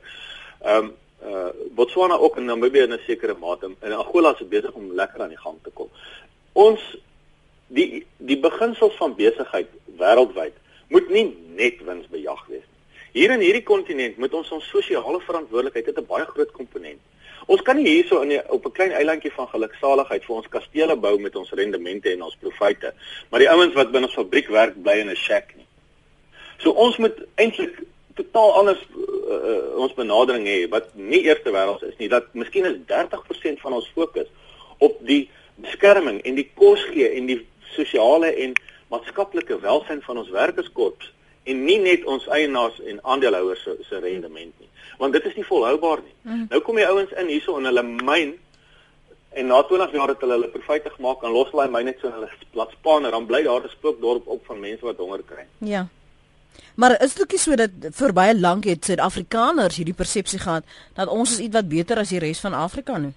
[0.62, 0.94] Ehm um,
[1.24, 5.22] uh, Botswana ook en Namibië in 'n sekere mate en Angola is besig om lekker
[5.22, 5.88] aan die gang te kom.
[6.52, 6.96] Ons
[7.66, 9.68] die die beginsels van besigheid
[9.98, 10.52] wêreldwyd
[10.88, 12.82] moet nie net wins bejag wees nie.
[13.12, 17.00] Hier in hierdie kontinent moet ons ons sosiale verantwoordelikheid het 'n baie groot komponent.
[17.46, 20.96] Ons kan nie hierso in die, op 'n klein eilandjie van geluksaligheid vir ons kastele
[20.96, 22.92] bou met ons rendemente en ons profite,
[23.30, 25.66] maar die ouens wat binne ons fabriek werk bly in 'n shack nie.
[26.58, 27.82] So ons moet eintlik
[28.14, 32.08] totaal anders uh, uh, ons benadering hê wat nie eerste wêreld is nie.
[32.08, 34.26] Dat miskien is 30% van ons fokus
[34.78, 38.56] op die beskerming en die kos gee en die sosiale en
[38.88, 41.12] maatskaplike welsyn van ons werkerskorps
[41.44, 45.44] en nie net ons eienaars en aandeelhouers se se rendement nie want dit is nie
[45.44, 46.14] volhoubaar nie.
[46.22, 46.46] Mm.
[46.50, 48.34] Nou kom die ouens in hierso in hulle myn
[49.36, 52.08] en na 20 jaar het hulle hulle profite gemaak en los hulle myn net so
[52.08, 55.22] in hulle plat span en dan bly daar 'n spookdorp op van mense wat honger
[55.22, 55.46] kry.
[55.58, 55.86] Ja.
[56.74, 60.64] Maar is dit ook nie so dat vir baie lank het Suid-Afrikaners hierdie persepsie gehad
[60.94, 63.14] dat ons is ietwat beter as die res van Afrika nie?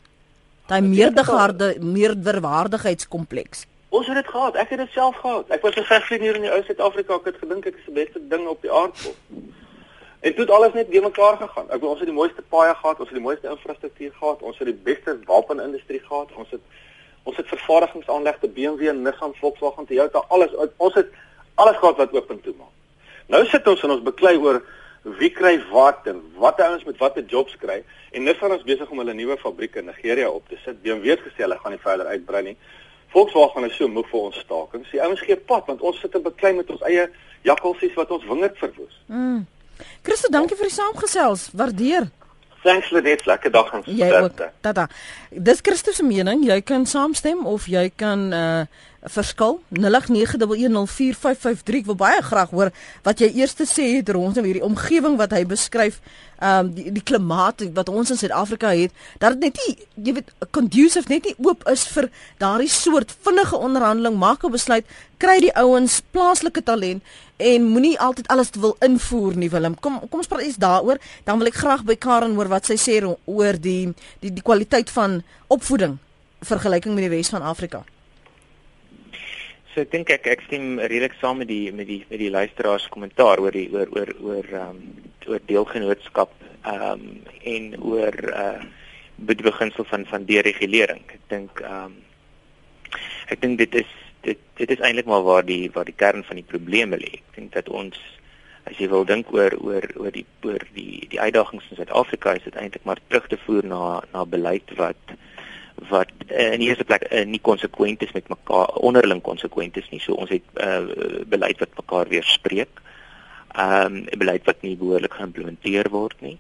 [0.68, 3.66] Daai meerderwaarde meerderwaardigheidskompleks.
[3.90, 4.56] Ons het dit gehad.
[4.56, 5.50] Ek het dit self gehad.
[5.50, 7.16] Ek was 'n vegvlieger hier in die ou Suid-Afrika.
[7.16, 9.16] Ek het gedink ek is die beste ding op die aardbol.
[10.20, 11.68] En toe het alles net weer mekaar gegaan.
[11.70, 14.58] Ek bedoel ons het die mooiste paaie gehad, ons het die mooiste infrastruktuur gehad, ons
[14.58, 16.64] het die beste wapenindustrie gehad, ons het
[17.30, 21.12] Ons het vervaardigingsaanlegte BMW, Nissan, Volkswagen, Toyota, alles ons het
[21.56, 22.76] alles gehad wat oop en toe maak.
[23.30, 24.62] Nou sit ons en ons beklei oor
[25.20, 29.02] wie kry wat en watter ouens met watter jobs kry en Nissan is besig om
[29.04, 30.82] hulle nuwe fabriek in Nigeria op te sit.
[30.82, 32.56] BMW het gesê hulle gaan nie verder uitbrei nie.
[33.14, 34.90] Volkswagen is so moeg vir ons stakings.
[34.90, 37.06] Die ouens gee pad want ons sit en beklei met ons eie
[37.46, 38.98] jakkalsies wat ons wingerd verwoes.
[39.08, 39.46] Mm.
[40.02, 41.50] Christo, dankie vir die saamgesels.
[41.54, 42.10] Waardeer.
[42.64, 44.42] Thanks Lenet, lekker dag aan jy ook.
[44.62, 44.88] Tata.
[45.32, 46.44] Dis Christo se mening.
[46.48, 48.62] Jy kan saamstem of jy kan uh
[49.04, 49.62] verskil.
[49.70, 52.72] 0891104553 ek wil baie graag hoor
[53.06, 56.00] wat jy eers sê het rondom hierdie omgewing wat hy beskryf
[56.44, 58.92] um, die die klimaat wat ons in Suid-Afrika het
[59.24, 59.74] dat dit net nie
[60.10, 62.10] jy weet conducive net nie oop is vir
[62.44, 64.18] daardie soort vinnige onderhandeling.
[64.20, 64.86] Maak 'n besluit
[65.18, 67.04] kry die ouens plaaslike talent
[67.38, 69.80] en moenie altyd alles wil invoer nie Willem.
[69.80, 70.98] Kom kom ons praat eens daaroor.
[71.24, 74.90] Dan wil ek graag by Karen hoor wat sy sê oor die die die kwaliteit
[74.90, 75.98] van opvoeding
[76.42, 77.84] vergelyking met die res van Afrika
[79.74, 82.88] So ek dink ek ek stem redelik saam met die met die met die luisteraars
[82.90, 84.80] kommentaar oor die oor oor oor ehm um,
[85.30, 87.04] oor deelgenootskap ehm um,
[87.54, 88.62] en oor uh
[89.20, 91.04] die beginsel van van deregulering.
[91.14, 91.98] Ek dink ehm um,
[93.30, 93.92] ek dink dit is
[94.26, 97.20] dit dit is eintlik maar waar die waar die kern van die probleme lê.
[97.22, 98.00] Ek dink dat ons
[98.66, 102.50] as jy wil dink oor oor oor die oor die die uitdagings in Suid-Afrika is
[102.50, 105.18] dit eintlik maar terug te voer na na beleid wat
[105.88, 109.90] wat uh, in die eerste plek uh, nie konsekwent is met mekaar onderling konsekwent is
[109.90, 110.02] nie.
[110.04, 112.82] So ons het uh, beleid wat mekaar weerspreek.
[113.50, 116.38] Ehm um, beleid wat nie behoorlik geïmplementeer word nie.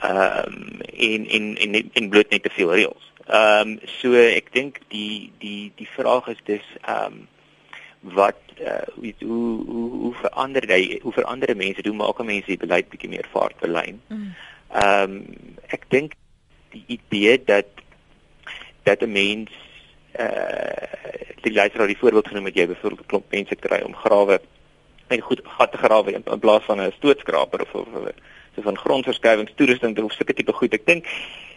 [0.00, 3.10] Ehm um, en en en en bloot net te veel reëls.
[3.26, 7.28] Ehm um, so ek dink die die die vraag is dus ehm um,
[8.00, 12.62] wat uh, weet hoe hoe hoe verander jy hoe verander mense hoe maak mense die
[12.62, 14.00] beleid bietjie meer vaartbelyn.
[14.08, 14.32] Mm.
[14.72, 15.16] Ehm mm.
[15.16, 16.16] um, ek dink
[16.70, 17.79] die idee dat
[18.82, 19.50] dat 'n mens
[20.18, 24.40] uh, die leier die voorbeeld genoem het jy byvoorbeeld 'n klomp mense kry om grawe
[25.06, 28.12] en goed gat te grawe in, in plaas van 'n stootskraper of of
[28.54, 30.74] so van grondverskuiwings toerusting of sulke tipe goed.
[30.74, 31.06] Ek dink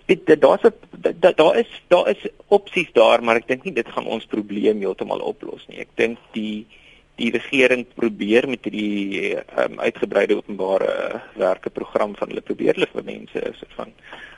[0.05, 0.62] dit daar's
[1.01, 4.81] daar daar is daar is opsies daar, maar ek dink nie dit gaan ons probleem
[4.83, 5.79] heeltemal oplos nie.
[5.79, 6.65] Ek dink die
[7.15, 13.05] die regering probeer met hierdie um, uitgebreide openbare werke program van hulle probeer hulle vir
[13.05, 13.93] mense so van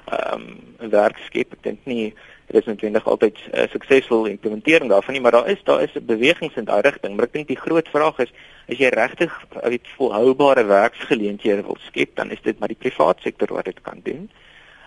[0.05, 0.47] ehm
[0.81, 1.55] um, werk skep.
[1.55, 2.13] Ek dink nie
[2.45, 5.81] dit is noodwendig altyd 'n uh, eh, suksesvolle implementering daarvan nie, maar daar is daar
[5.81, 7.15] is 'n beweging in daai rigting.
[7.15, 8.31] Maar ek dink die groot vraag is,
[8.69, 13.53] as jy regtig weet volhoubare werksgeleenthede wil skep, dan is dit maar die private sektor
[13.53, 14.29] wat dit kan doen.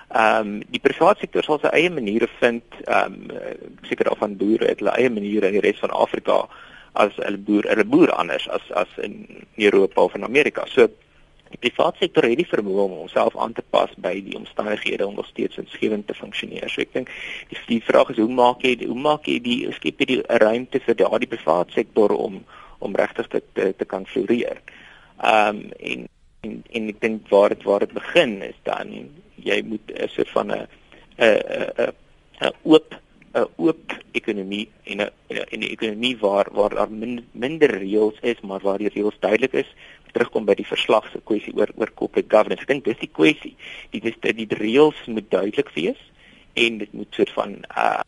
[0.08, 3.26] Ehm um, die private sektor sal sy eie maniere vind, ehm um,
[3.82, 6.48] seker al van boere het hulle eie maniere in die res van Afrika
[6.92, 10.64] as hulle boer, hulle boer anders as as in Europa of in Amerika.
[10.66, 10.88] So
[11.50, 15.14] Die private sektor het die vermoë om homself aan te pas by die omstandighede om
[15.14, 16.68] nog steeds insgewend te funksioneer.
[16.68, 17.12] So ek dink
[17.48, 20.82] die, die vraag is hoe maak jy hoe maak jy die skep jy die ruimte
[20.84, 22.42] vir daardie private sektor om
[22.78, 24.60] om regtig te, te te kan floreer.
[25.18, 26.06] Ehm um, en
[26.46, 28.92] en en ek dink waar dit waar dit begin is dan
[29.42, 30.66] jy moet 'n soort van 'n
[31.18, 31.92] 'n
[32.40, 32.94] 'n oop
[33.34, 38.40] 'n oop ekonomie en 'n en 'n ekonomie waar waar daar min, minder reëls is
[38.40, 39.70] maar waar die reëls duidelik is
[40.12, 42.64] terugkom by die verslag se kwessie oor oor corporate governance.
[42.64, 43.54] Ek dink dis die kwessie.
[43.94, 46.00] Die dis die, die reëls moet duidelik wees
[46.58, 48.00] en dit moet soort van uh,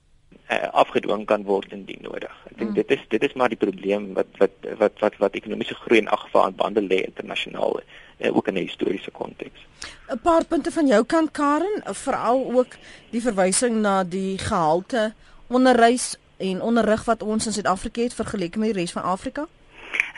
[0.51, 2.33] uh afgedwing kan word indien nodig.
[2.51, 2.79] Ek dink mm.
[2.81, 6.11] dit is dit is maar die probleem wat wat wat wat wat ekonomiese groei in
[6.11, 9.67] aggeval aan bande lê internasionaal uh, ook in 'n historiese konteks.
[10.11, 12.75] 'n Paar punte van jou kant Karen, veral ook
[13.11, 15.13] die verwysing na die gehalte
[15.47, 19.47] onderwys en onderrig wat ons in Suid-Afrika het vergelyk met die res van Afrika.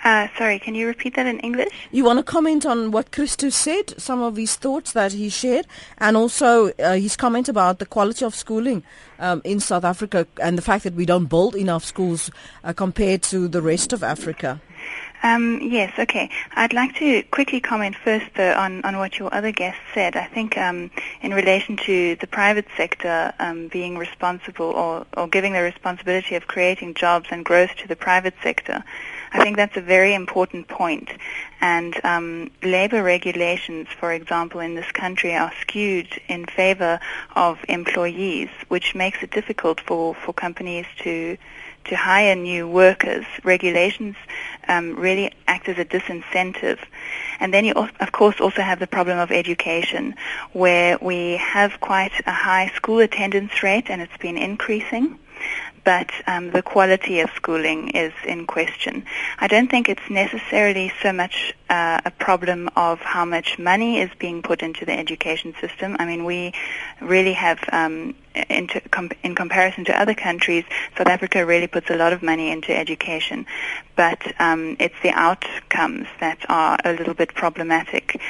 [0.04, 1.68] Uh, sorry, can you repeat that in English?
[1.92, 5.66] You want to comment on what Christo said, some of his thoughts that he shared,
[5.98, 8.82] and also uh, his comment about the quality of schooling
[9.20, 12.30] um, in South Africa and the fact that we don't build enough schools
[12.64, 14.60] uh, compared to the rest of Africa.
[15.22, 16.28] Um, yes, okay.
[16.56, 20.16] I'd like to quickly comment first though, on, on what your other guest said.
[20.16, 25.52] I think um, in relation to the private sector um, being responsible or, or giving
[25.52, 28.82] the responsibility of creating jobs and growth to the private sector,
[29.32, 31.08] I think that's a very important point.
[31.60, 37.00] And um, labor regulations, for example, in this country are skewed in favor
[37.34, 41.38] of employees, which makes it difficult for, for companies to
[41.84, 43.24] to hire new workers.
[43.42, 44.14] Regulations
[44.68, 46.78] um, really act as a disincentive.
[47.40, 50.14] And then you, of course, also have the problem of education,
[50.52, 55.18] where we have quite a high school attendance rate, and it's been increasing.
[55.84, 59.04] But um, the quality of schooling is in question.
[59.38, 64.10] I don't think it's necessarily so much uh, a problem of how much money is
[64.18, 65.96] being put into the education system.
[65.98, 66.52] I mean, we
[67.00, 68.14] really have, um,
[68.90, 70.64] com- in comparison to other countries,
[70.96, 73.46] South Africa really puts a lot of money into education,
[73.96, 78.20] but um, it's the outcomes that are a little bit problematic.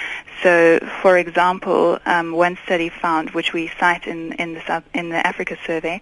[0.42, 5.24] So, for example, um, one study found, which we cite in, in, the, in the
[5.24, 6.00] Africa survey,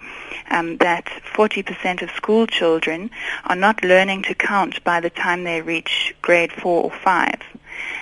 [0.51, 1.07] um, that
[1.41, 3.11] 40% of school children
[3.47, 7.41] are not learning to count by the time they reach grade 4 or 5.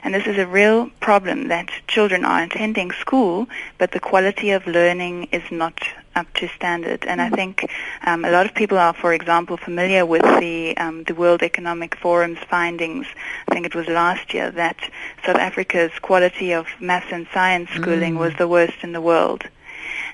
[0.02, 3.46] And this is a real problem that children are attending school,
[3.78, 5.80] but the quality of learning is not
[6.16, 7.04] up to standard.
[7.04, 7.70] And I think
[8.04, 11.94] um, a lot of people are, for example, familiar with the um, the World Economic
[11.94, 13.06] Forum's findings.
[13.46, 14.78] I think it was last year that
[15.24, 18.18] South Africa's quality of maths and science schooling mm.
[18.18, 19.44] was the worst in the world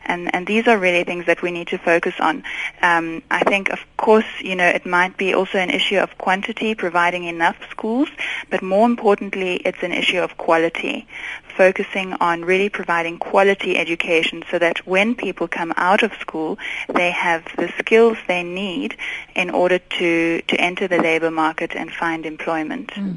[0.04, 2.44] and and these are really things that we need to focus on.
[2.82, 6.74] Um, I think, of course, you know, it might be also an issue of quantity,
[6.74, 8.08] providing enough schools,
[8.50, 11.06] but more importantly, it's an issue of quality,
[11.56, 16.58] focusing on really providing quality education so that when people come out of school,
[16.92, 18.96] they have the skills they need
[19.34, 22.88] in order to to enter the labor market and find employment.
[22.88, 23.16] Mm.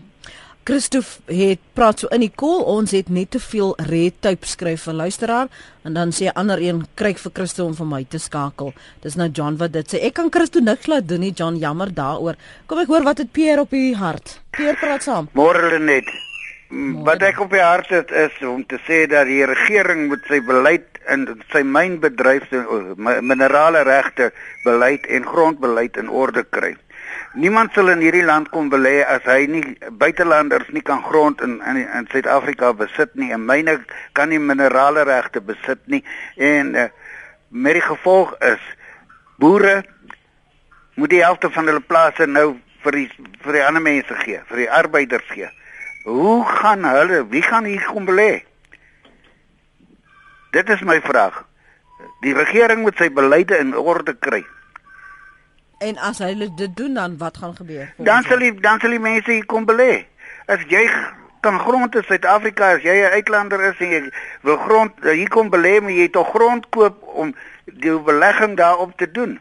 [0.67, 4.81] Christof het praat so in die kol ons het net te veel red tape skryf
[4.89, 5.47] vir luisteraar
[5.87, 8.73] en dan sê 'n ander een kryk vir Christo om vir my te skakel.
[9.01, 10.03] Dis nou John wat dit sê.
[10.03, 12.35] Ek kan Christo niks laat doen nie John, jammer daaroor.
[12.65, 14.41] Kom ek hoor wat het Pierre op die hart.
[14.51, 15.29] Pierre praat saam.
[15.33, 16.05] Môre net.
[17.03, 20.41] Wat ek op die hart het is om te sê dat die regering moet sy
[20.41, 22.57] beleid in sy mynbedryf se
[23.21, 24.33] minerale regte
[24.65, 26.75] beleid en grondbeleid in orde kry.
[27.37, 29.61] Niemand sal in hierdie land kom belê as hy nie
[30.01, 33.75] buitelanders nie kan grond in in, in Suid-Afrika besit nie en myne
[34.17, 36.01] kan nie minerale regte besit nie
[36.41, 36.87] en uh,
[37.49, 38.63] met die gevolg is
[39.37, 39.83] boere
[40.97, 42.55] moet die helfte van hulle plase nou
[42.87, 43.07] vir die
[43.45, 45.49] vir die ander mense gee, vir die arbeiders gee.
[46.07, 48.41] Hoe gaan hulle, wie gaan hier kom belê?
[50.55, 51.43] Dit is my vraag.
[52.23, 54.41] Die regering moet sy beleide in orde kry.
[55.77, 57.93] En as hulle dit doen dan wat gaan gebeur?
[57.97, 60.05] Dan sal die dan sal die mense hier kom belê.
[60.45, 60.85] As jy
[61.45, 64.01] kan grond in Suid-Afrika as jy 'n uitlander is en jy
[64.41, 67.35] wil grond eh, hier kom belê, moet jy tog grond koop om
[67.65, 69.39] die belegging daarop te doen.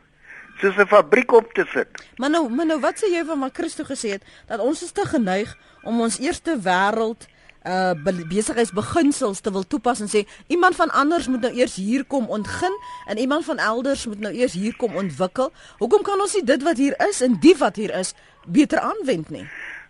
[0.60, 1.88] Soos 'n fabriek op te sit.
[2.16, 4.92] Maar nou, maar nou wat sê jy van wat Christo gesê het dat ons is
[4.92, 7.26] te geneig om ons eerste wêreld
[7.66, 7.92] uh
[8.30, 12.74] besigheidsbeginsels te wil toepas en sê iemand van anders moet nou eers hier kom ontgin
[13.06, 15.52] en iemand van elders moet nou eers hier kom ontwikkel.
[15.78, 18.14] Hoekom kan ons nie dit wat hier is en die wat hier is
[18.46, 19.46] beter aanwend nie?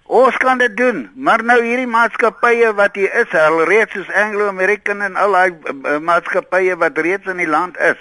[0.07, 4.47] Ons kan dit doen, maar nou hierdie maatskappye wat hier is, al reeds soos Anglo
[4.47, 7.99] American en al daai uh, maatskappye wat reeds in die land is.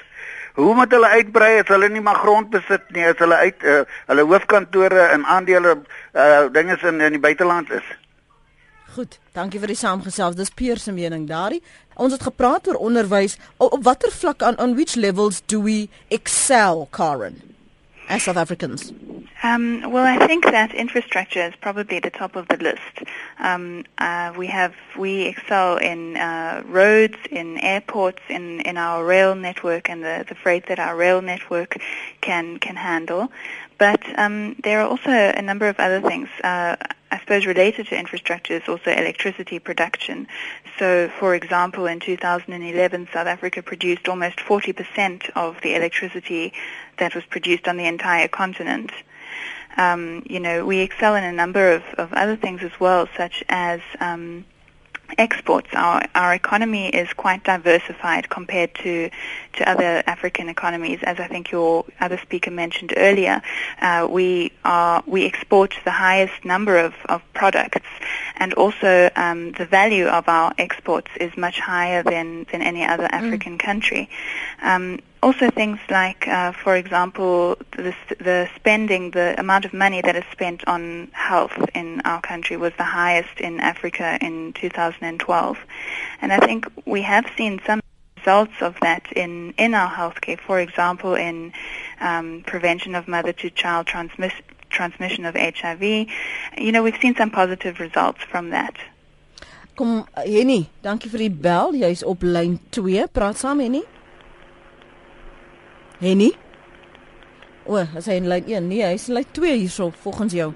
[0.55, 3.81] Hoe moet hulle uitbrei as hulle nie maar grond besit nie, as hulle uit uh,
[4.11, 5.73] hulle hoofkantore en aandele
[6.13, 7.89] uh, dinge in in die buiteland is?
[8.95, 10.37] Goed, dankie vir die saamgesels.
[10.39, 11.59] Dis Pier se mening daarin.
[11.99, 13.35] Ons het gepraat oor onderwys.
[13.59, 17.41] Op, watter vlak aan on which levels do we excel, Karen?
[18.07, 18.93] As South Africans.
[19.43, 23.03] Um, well, I think that infrastructure is probably at the top of the list.
[23.43, 29.35] Um, uh, we have we excel in uh, roads, in airports, in, in our rail
[29.35, 31.77] network, and the, the freight that our rail network
[32.21, 33.29] can can handle.
[33.77, 36.29] But um, there are also a number of other things.
[36.41, 36.77] Uh,
[37.15, 40.27] I suppose related to infrastructure is also electricity production.
[40.77, 46.51] So, for example, in 2011, South Africa produced almost 40% of the electricity
[46.97, 48.91] that was produced on the entire continent.
[49.77, 53.45] Um, you know, we excel in a number of, of other things as well, such
[53.47, 54.43] as um,
[55.17, 55.69] exports.
[55.73, 59.09] Our our economy is quite diversified compared to
[59.53, 63.41] to other African economies, as I think your other speaker mentioned earlier.
[63.81, 67.87] Uh, we are we export the highest number of, of products,
[68.35, 73.03] and also um, the value of our exports is much higher than than any other
[73.03, 73.13] mm.
[73.13, 73.59] African mm.
[73.59, 74.09] country.
[74.61, 80.15] Um, also things like, uh, for example, the, the spending, the amount of money that
[80.15, 85.57] is spent on health in our country was the highest in Africa in 2012.
[86.21, 87.81] And I think we have seen some
[88.17, 91.51] results of that in, in our healthcare, for example, in
[92.01, 95.81] um, prevention of mother-to-child transmiss- transmission of HIV.
[95.81, 98.75] You know, we've seen some positive results from that.
[99.75, 101.73] Kom Henny, dankie vir die bel.
[101.75, 103.09] Jy's op lyn 2.
[103.11, 103.81] Praat saam Henny.
[106.05, 106.31] Henny?
[107.65, 108.69] O, as hy in lyn 1.
[108.69, 110.51] Nee, hy's in lyn 2 hierso volgens jou.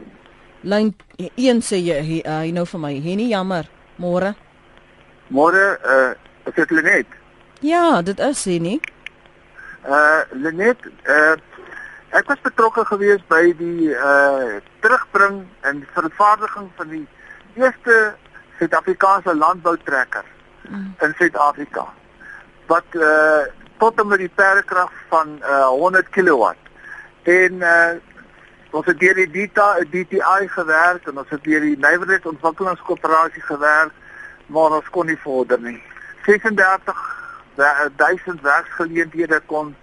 [0.62, 2.94] Lyn 1 sê jy hy, uh, hy nou vir my.
[3.02, 3.70] Henny, jammer.
[4.00, 4.36] Môre.
[5.34, 6.14] Môre, uh,
[6.46, 7.18] is dit Lenet?
[7.66, 8.80] Ja, dit is Henny.
[9.84, 11.36] Uh, Lenet, uh
[12.10, 17.04] Ek was betrokke geweest by die uh terugbring en vervaardiging van die
[17.60, 17.98] eerste
[18.58, 20.26] Suid-Afrikaanse landboutrekker
[20.70, 20.88] mm.
[21.06, 21.86] in Suid-Afrika.
[22.72, 23.46] Wat uh
[23.80, 26.52] tot en met die perdekrag van uh 100 kW.
[27.24, 27.92] En uh
[28.72, 33.96] ons het deur die DTA DTI gewerk en ons het deur die Nywerheid Ontwikkelingskoöperasie gewerk,
[34.46, 35.80] maar ons kon nie vorder nie.
[36.26, 37.00] 36
[37.56, 39.74] 1000 werksgeleenthede kon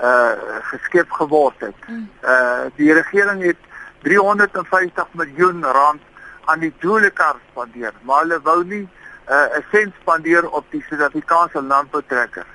[0.00, 0.32] uh
[0.70, 1.76] geskep geword het.
[2.24, 3.60] Uh die regering het
[4.02, 6.02] 350 miljoen rand
[6.44, 8.88] aan die doelekar spandeer, maar hulle wou nie
[9.28, 12.46] uh, 'n uh, sent spandeer op die Suid-Afrikaanse landboutrekker.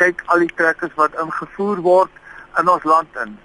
[0.00, 2.20] Kyk al die trekkers wat ingevoer word
[2.60, 3.36] in ons land in.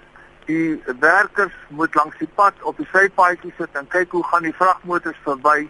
[0.46, 4.54] Die werkers moet langs die pad op die sypaadjies sit en kyk hoe gaan die
[4.56, 5.66] vragmotors verby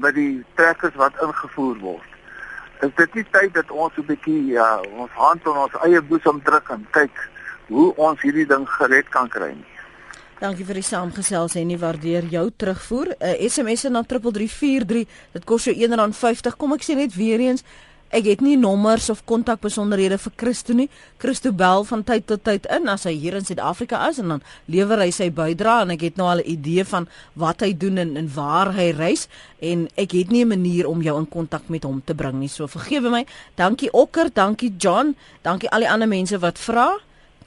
[0.00, 2.06] met die trekkers wat ingevoer word.
[2.80, 6.40] Is dit nie tyd dat ons 'n bietjie ja, ons hand op ons eie boesem
[6.42, 7.28] druk en kyk
[7.68, 9.70] hoe ons hierdie ding gered kan kry nie?
[10.40, 13.12] Dankie vir die saamgesels en nie waardeer jou terugvoer.
[13.12, 15.04] 'n uh, SMS na 3343.
[15.32, 16.56] Dit kos jou R1.50.
[16.56, 17.64] Kom ek sê net weer eens,
[18.10, 20.88] ek het nie nommers of kontakbesonderhede vir Christo nie.
[21.22, 24.42] Christo bel van tyd tot tyd in as hy hier in Suid-Afrika is en dan
[24.66, 27.98] lewer hy sy bydrae en ek het nou al 'n idee van wat hy doen
[27.98, 29.28] en, en waar hy reis
[29.60, 32.48] en ek het nie 'n manier om jou in kontak met hom te bring nie.
[32.48, 33.26] So vergewe my.
[33.56, 36.98] Dankie Okker, dankie John, dankie al die ander mense wat vra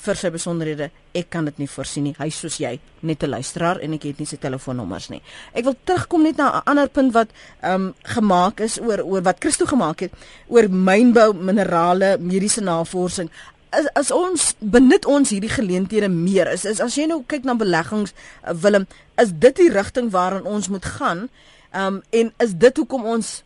[0.03, 0.89] vir sy besonderhede.
[1.15, 2.15] Ek kan dit nie voorsien nie.
[2.17, 5.21] Hy soos jy, net 'n luisteraar en ek het nie sy telefoonnommers nie.
[5.53, 7.29] Ek wil terugkom net na 'n ander punt wat
[7.61, 10.11] ehm um, gemaak is oor oor wat Christo gemaak het
[10.47, 13.29] oor mynbou, minerale, mediese navorsing.
[13.69, 17.55] As, as ons benut ons hierdie geleenthede meer is, is as jy nou kyk na
[17.55, 18.13] beleggings
[18.47, 18.87] uh, Willem,
[19.17, 21.29] is dit die rigting waarin ons moet gaan?
[21.71, 23.43] Ehm um, en is dit hoekom ons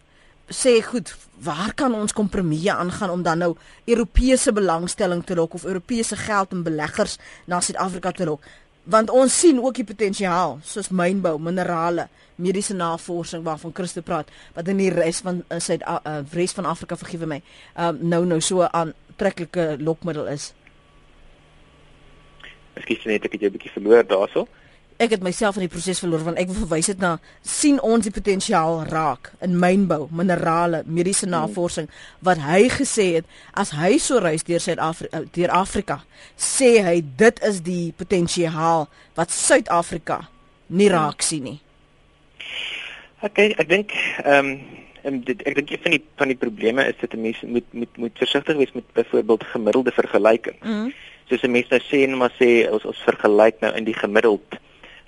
[0.48, 1.12] sê goed,
[1.44, 6.52] waar kan ons kompromieë aangaan om dan nou Europese belangstelling te lok of Europese geld
[6.52, 8.44] en beleggers na Suid-Afrika te lok?
[8.84, 14.68] Want ons sien ook die potensiaal soos mynbou, minerale, mediese navorsing waarvan Christo praat, wat
[14.72, 17.42] in die res van uh, Suid uh, res van Afrika vergewe my,
[17.76, 20.54] um, nou nou so aantreklike lokmiddel is.
[22.78, 24.48] Ekskuus net ek het jou 'n bietjie verloor daaroor
[24.98, 28.06] ek het myself in die proses verloor want ek wil verwys dit na sien ons
[28.06, 31.36] die potensiaal raak in mynbou, minerale, mediese hmm.
[31.36, 31.90] navorsing
[32.26, 36.02] wat hy gesê het as hy so reis deur Suid-Afrika eh, deur Afrika
[36.34, 38.88] sê hy dit is die potensiaal
[39.20, 40.24] wat Suid-Afrika
[40.68, 40.98] nie hmm.
[40.98, 41.60] raak sien nie.
[43.26, 43.96] Ek ek dink
[44.26, 44.52] ehm um,
[45.08, 48.00] en dit ek dink een van die van die probleme is dat mense moet moet
[48.02, 50.58] moet versigtig wees met byvoorbeeld gemiddelde vergelyking.
[50.62, 50.90] Mm.
[51.30, 54.58] Soos 'n mens nou sê en maar sê ons ons vergelyk nou in die gemiddeld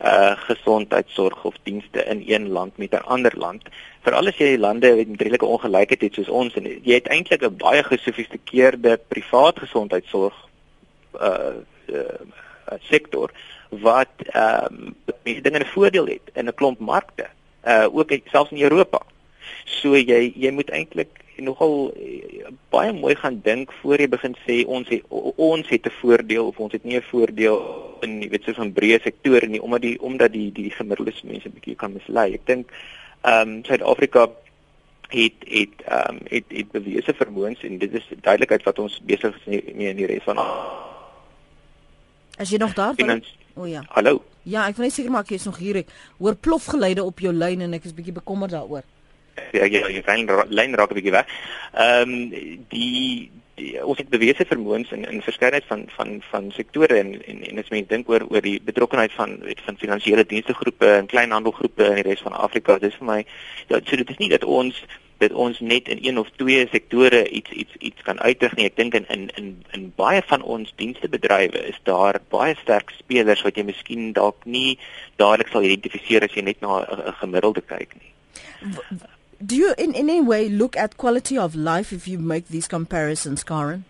[0.01, 3.63] uh gesondheidsorg of dienste in een land met 'n ander land.
[4.01, 7.57] Veral as jy lande met redelike ongelykheid het soos ons en jy het eintlik 'n
[7.57, 10.33] baie gesofistikeerde privaat gesondheidsorg
[11.21, 13.31] uh, uh sektor
[13.69, 17.27] wat ehm um, dinge 'n voordeel het in 'n klomp markte.
[17.67, 19.01] Uh ook selfs in Europa.
[19.65, 21.09] So jy jy moet eintlik
[21.41, 25.97] nogal uh, baie mooi gaan dink voor jy begin sê ons het ons het 'n
[26.01, 27.57] voordeel of ons het nie 'n voordeel
[28.01, 31.47] in jy weet so van breë sektore nie omdat die omdat die die gemiddelde mense
[31.47, 32.33] 'n bietjie kan mislei.
[32.33, 32.71] Ek dink
[33.21, 34.29] ehm um, Suid-Afrika
[35.09, 39.35] het het ehm um, het het bewese vermoëns en dit is duidelikheid wat ons besig
[39.35, 40.37] is mee in die res van
[42.39, 43.35] As jy nog daar is.
[43.53, 43.83] O ja.
[43.89, 44.23] Hallo.
[44.43, 45.81] Ja, ek wil net seker maak jy is nog hier.
[45.81, 48.85] Ek hoor plofgeluide op jou lyn en ek is bietjie bekommerd daaroor.
[49.51, 51.27] Ja, ja, jy lyn lyn raak 'n bietjie weg.
[51.73, 56.99] Ehm um, die die, ons het bewese vermoëns in in verskeidenheid van van van sektore
[56.99, 60.55] en en en as mens dink oor oor die betrokkeheid van weet van finansiële dienste
[60.61, 63.19] groepe en kleinhandelgroepe in die res van Afrika dis vir my
[63.67, 64.83] ja so dit is nie dat ons
[65.19, 68.77] dat ons net in een of twee sektore iets iets iets kan uitdruk nie ek
[68.79, 73.59] dink in in in in baie van ons dienstebedrywe is daar baie sterk spelers wat
[73.59, 74.77] jy miskien dalk nie
[75.21, 78.13] dadelik sal identifiseer as jy net na 'n gemiddelde kyk nie
[79.45, 83.43] do you in, any way look at quality of life if you make these comparisons,
[83.43, 83.85] Karen?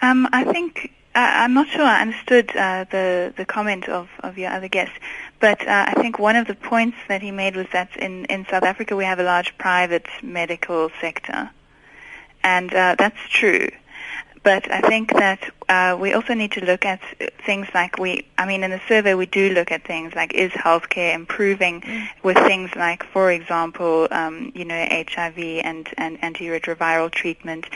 [0.00, 4.38] Um, I think uh, I'm not sure I understood uh, the the comment of, of
[4.38, 4.92] your other guest,
[5.40, 8.46] but uh, I think one of the points that he made was that in, in
[8.46, 11.50] South Africa we have a large private medical sector,
[12.42, 13.68] and uh, that's true.
[14.44, 17.00] But I think that uh, we also need to look at
[17.46, 20.50] things like we, I mean, in the survey we do look at things like is
[20.52, 22.08] healthcare improving mm.
[22.24, 27.66] with things like, for example, um, you know, HIV and, and antiretroviral treatment,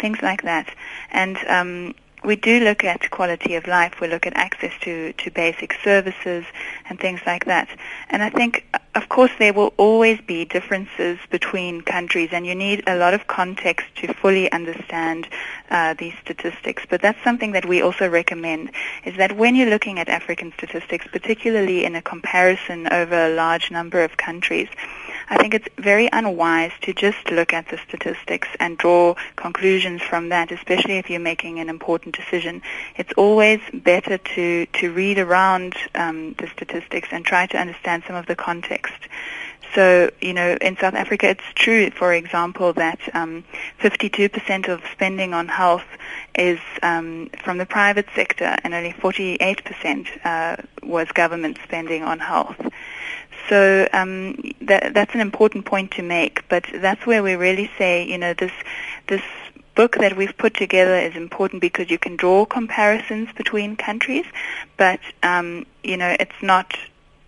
[0.00, 0.74] things like that.
[1.12, 4.00] And um, we do look at quality of life.
[4.00, 6.44] We look at access to, to basic services
[6.88, 7.68] and things like that.
[8.10, 8.64] And I think
[8.96, 13.26] of course, there will always be differences between countries, and you need a lot of
[13.26, 15.28] context to fully understand
[15.70, 16.84] uh, these statistics.
[16.88, 18.70] But that's something that we also recommend,
[19.04, 23.70] is that when you're looking at African statistics, particularly in a comparison over a large
[23.70, 24.68] number of countries,
[25.28, 30.28] I think it's very unwise to just look at the statistics and draw conclusions from
[30.28, 32.62] that, especially if you're making an important decision.
[32.96, 38.14] It's always better to, to read around um, the statistics and try to understand some
[38.14, 39.08] of the context.
[39.74, 43.44] So, you know, in South Africa, it's true, for example, that um,
[43.80, 45.84] 52% of spending on health
[46.34, 52.56] is um, from the private sector and only 48% uh, was government spending on health.
[53.48, 58.04] So um, that, that's an important point to make, but that's where we really say,
[58.04, 58.52] you know, this
[59.06, 59.22] this
[59.76, 64.24] book that we've put together is important because you can draw comparisons between countries,
[64.76, 66.74] but um, you know, it's not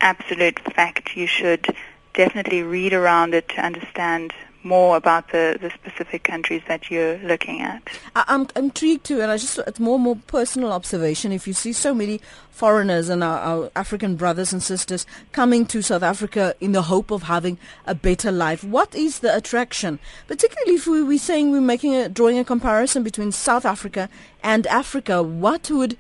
[0.01, 1.16] absolute fact.
[1.16, 1.66] You should
[2.14, 4.33] definitely read around it to understand
[4.63, 7.83] more about the, the specific countries that you're looking at.
[8.17, 11.33] I, am intrigued too, and I just it's more more personal observation.
[11.33, 15.81] If you see so many foreigners and our, our, African brothers and sisters coming to
[15.81, 19.99] South Africa in the hope of having a better life, what is the attraction?
[20.27, 24.09] Particularly if we, we're saying we're making a drawing a comparison between South Africa
[24.43, 25.97] and Africa, what would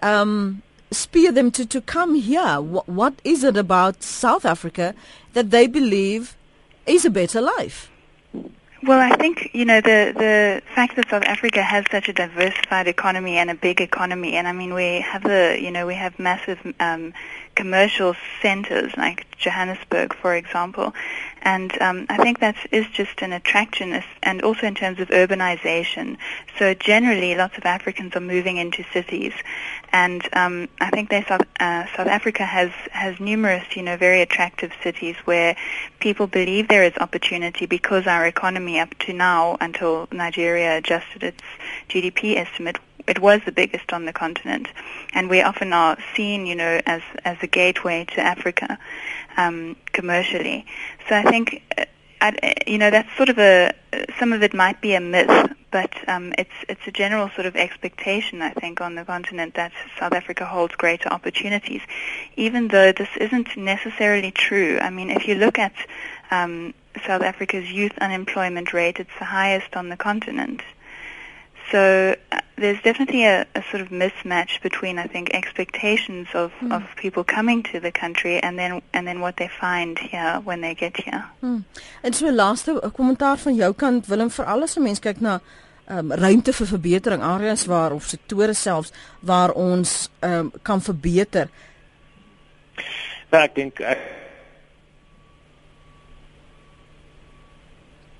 [0.00, 2.60] um, spear them to, to come here?
[2.60, 4.94] What, what is it about South Africa
[5.34, 6.36] that they believe
[6.86, 7.90] is a better life?
[8.80, 12.86] Well, I think you know the the fact that South Africa has such a diversified
[12.86, 16.16] economy and a big economy, and I mean we have the you know we have
[16.20, 17.12] massive um,
[17.58, 20.94] commercial centers like Johannesburg, for example,
[21.42, 26.18] and um, I think that is just an attraction, and also in terms of urbanization.
[26.56, 29.32] So generally, lots of Africans are moving into cities,
[29.92, 34.22] and um, I think they South, uh, South Africa has has numerous, you know, very
[34.22, 35.56] attractive cities where
[35.98, 41.42] people believe there is opportunity because our economy up to now, until Nigeria adjusted its
[41.88, 42.78] GDP estimate,
[43.08, 44.68] it was the biggest on the continent,
[45.14, 48.78] and we often are seen, you know, as as a gateway to Africa
[49.36, 50.66] um, commercially.
[51.08, 51.84] So I think, uh,
[52.20, 53.72] I, you know, that's sort of a
[54.18, 57.56] some of it might be a myth, but um, it's it's a general sort of
[57.56, 61.82] expectation, I think, on the continent that South Africa holds greater opportunities,
[62.36, 64.78] even though this isn't necessarily true.
[64.80, 65.74] I mean, if you look at
[66.30, 66.74] um,
[67.06, 70.62] South Africa's youth unemployment rate, it's the highest on the continent.
[71.70, 76.74] So uh, there's definitely a, a, sort of mismatch between, I think, expectations of, mm.
[76.74, 80.60] of people coming to the country and then and then what they find here when
[80.60, 81.24] they get here.
[81.42, 81.64] Mm.
[82.02, 85.40] En so laaste kommentaar van jou kant Willem vir alles mense kyk na
[85.88, 91.50] um, ruimte vir verbetering areas waar of sektore selfs waar ons um, kan verbeter.
[93.28, 94.06] Nou, ek dink ek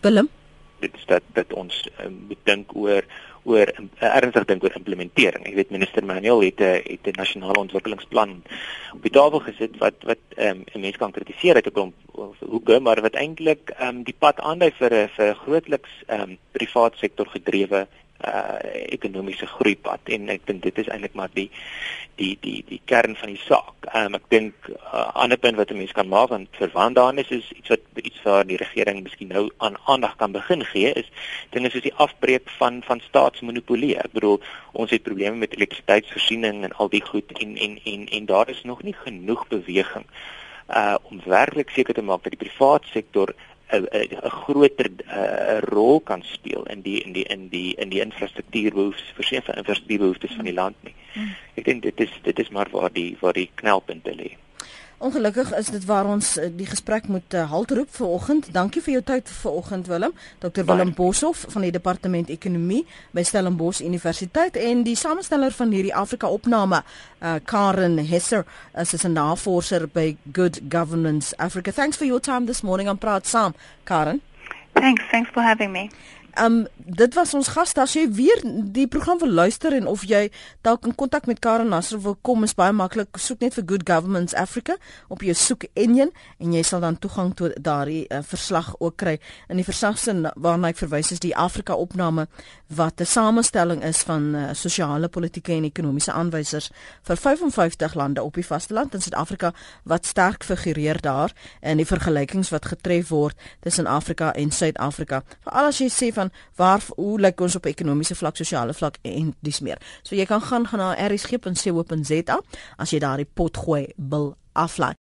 [0.05, 0.29] Willem
[0.79, 3.03] dit is dat dat ons um, moet dink oor
[3.49, 5.47] oor uh, ernstig dink oor implementering.
[5.49, 8.43] Ek weet minister Manuel het 'n uh, het 'n nasionale ontwikkelingsplan
[8.95, 11.95] op die tafel gesit wat wat ehm um, mense kan kritiseer uit 'n klomp
[12.41, 16.39] hoeke, maar wat eintlik ehm um, die pad aandui vir 'n vir grootliks ehm um,
[16.53, 17.87] privaat sektor gedrewe
[18.27, 18.59] uh
[18.91, 21.51] ekonomiese groeipad en ek dink dit is eintlik maar die
[22.19, 23.87] die die die kern van die saak.
[23.95, 27.23] Um, ek dink 'n uh, ander punt wat 'n mens kan maak want verwant daarin
[27.23, 30.93] is is iets wat iets waar die regering miskien nou aan aandag kan begin gee
[30.93, 31.11] is
[31.51, 33.97] dinge soos die afbreek van van staatsmonopolie.
[33.99, 34.41] Ek bedoel
[34.73, 38.63] ons het probleme met elektrisiteitsvoorsiening en al die goed en en en en daar is
[38.65, 40.07] nog nie genoeg beweging
[40.69, 43.35] uh om werklik seker te maak dat die private sektor
[43.69, 49.13] 'n groter uh, rol kan speel in die in die in die in die infrastruktuurbehoeftes
[49.15, 50.95] verseker infrastruktuurbehoeftes van die land nie.
[51.13, 51.35] Hmm.
[51.55, 54.31] Ek dink dit is dit is maar waar die waar die knelpunte lê.
[54.99, 58.49] Ongelukkig is dit waar ons eh, die gesprek moet uh, haltroep vir oggend.
[58.53, 60.15] Dankie vir jou tyd vir oggend Willem.
[60.43, 62.83] Dr Willem Boshoff van die Departement Ekonomie
[63.15, 66.83] by Stellenbosch Universiteit en die samesteller van hierdie Afrika opname,
[67.23, 68.43] uh, Karen Hesser,
[68.75, 71.71] as 'n navorser by Good Governance Africa.
[71.71, 74.21] Thanks for your time this morning on Praat Saam, Karen.
[74.75, 75.91] Thanks, thanks for having me.
[76.45, 78.41] Um dit was ons gas as jy weer
[78.75, 80.31] die program wil luister en of jy
[80.65, 83.19] dalk in kontak met Karen Nasser wil kom is baie maklik.
[83.21, 84.77] Soek net vir Good Governance Africa
[85.13, 89.19] op jou soek enjin en jy sal dan toegang tot daardie uh, verslag ook kry.
[89.49, 92.29] In die versagsin waarna ek verwys is die Afrika opname
[92.69, 96.71] wat 'n samestelling is van uh, sosiale politieke en ekonomiese aanwysers
[97.03, 99.53] vir 55 lande op die vasteland in Suid-Afrika
[99.85, 105.23] wat sterk figureer daar in die vergelykings wat getref word tussen Afrika en Suid-Afrika.
[105.45, 109.35] Veral as jy sê van waar hoe lyk ons op ekonomiese vlak, sosiale vlak en
[109.41, 109.79] dis meer.
[110.03, 112.41] So jy kan gaan gaan na rsg.co.za
[112.77, 114.97] as jy daardie pot gooi bil aflaai.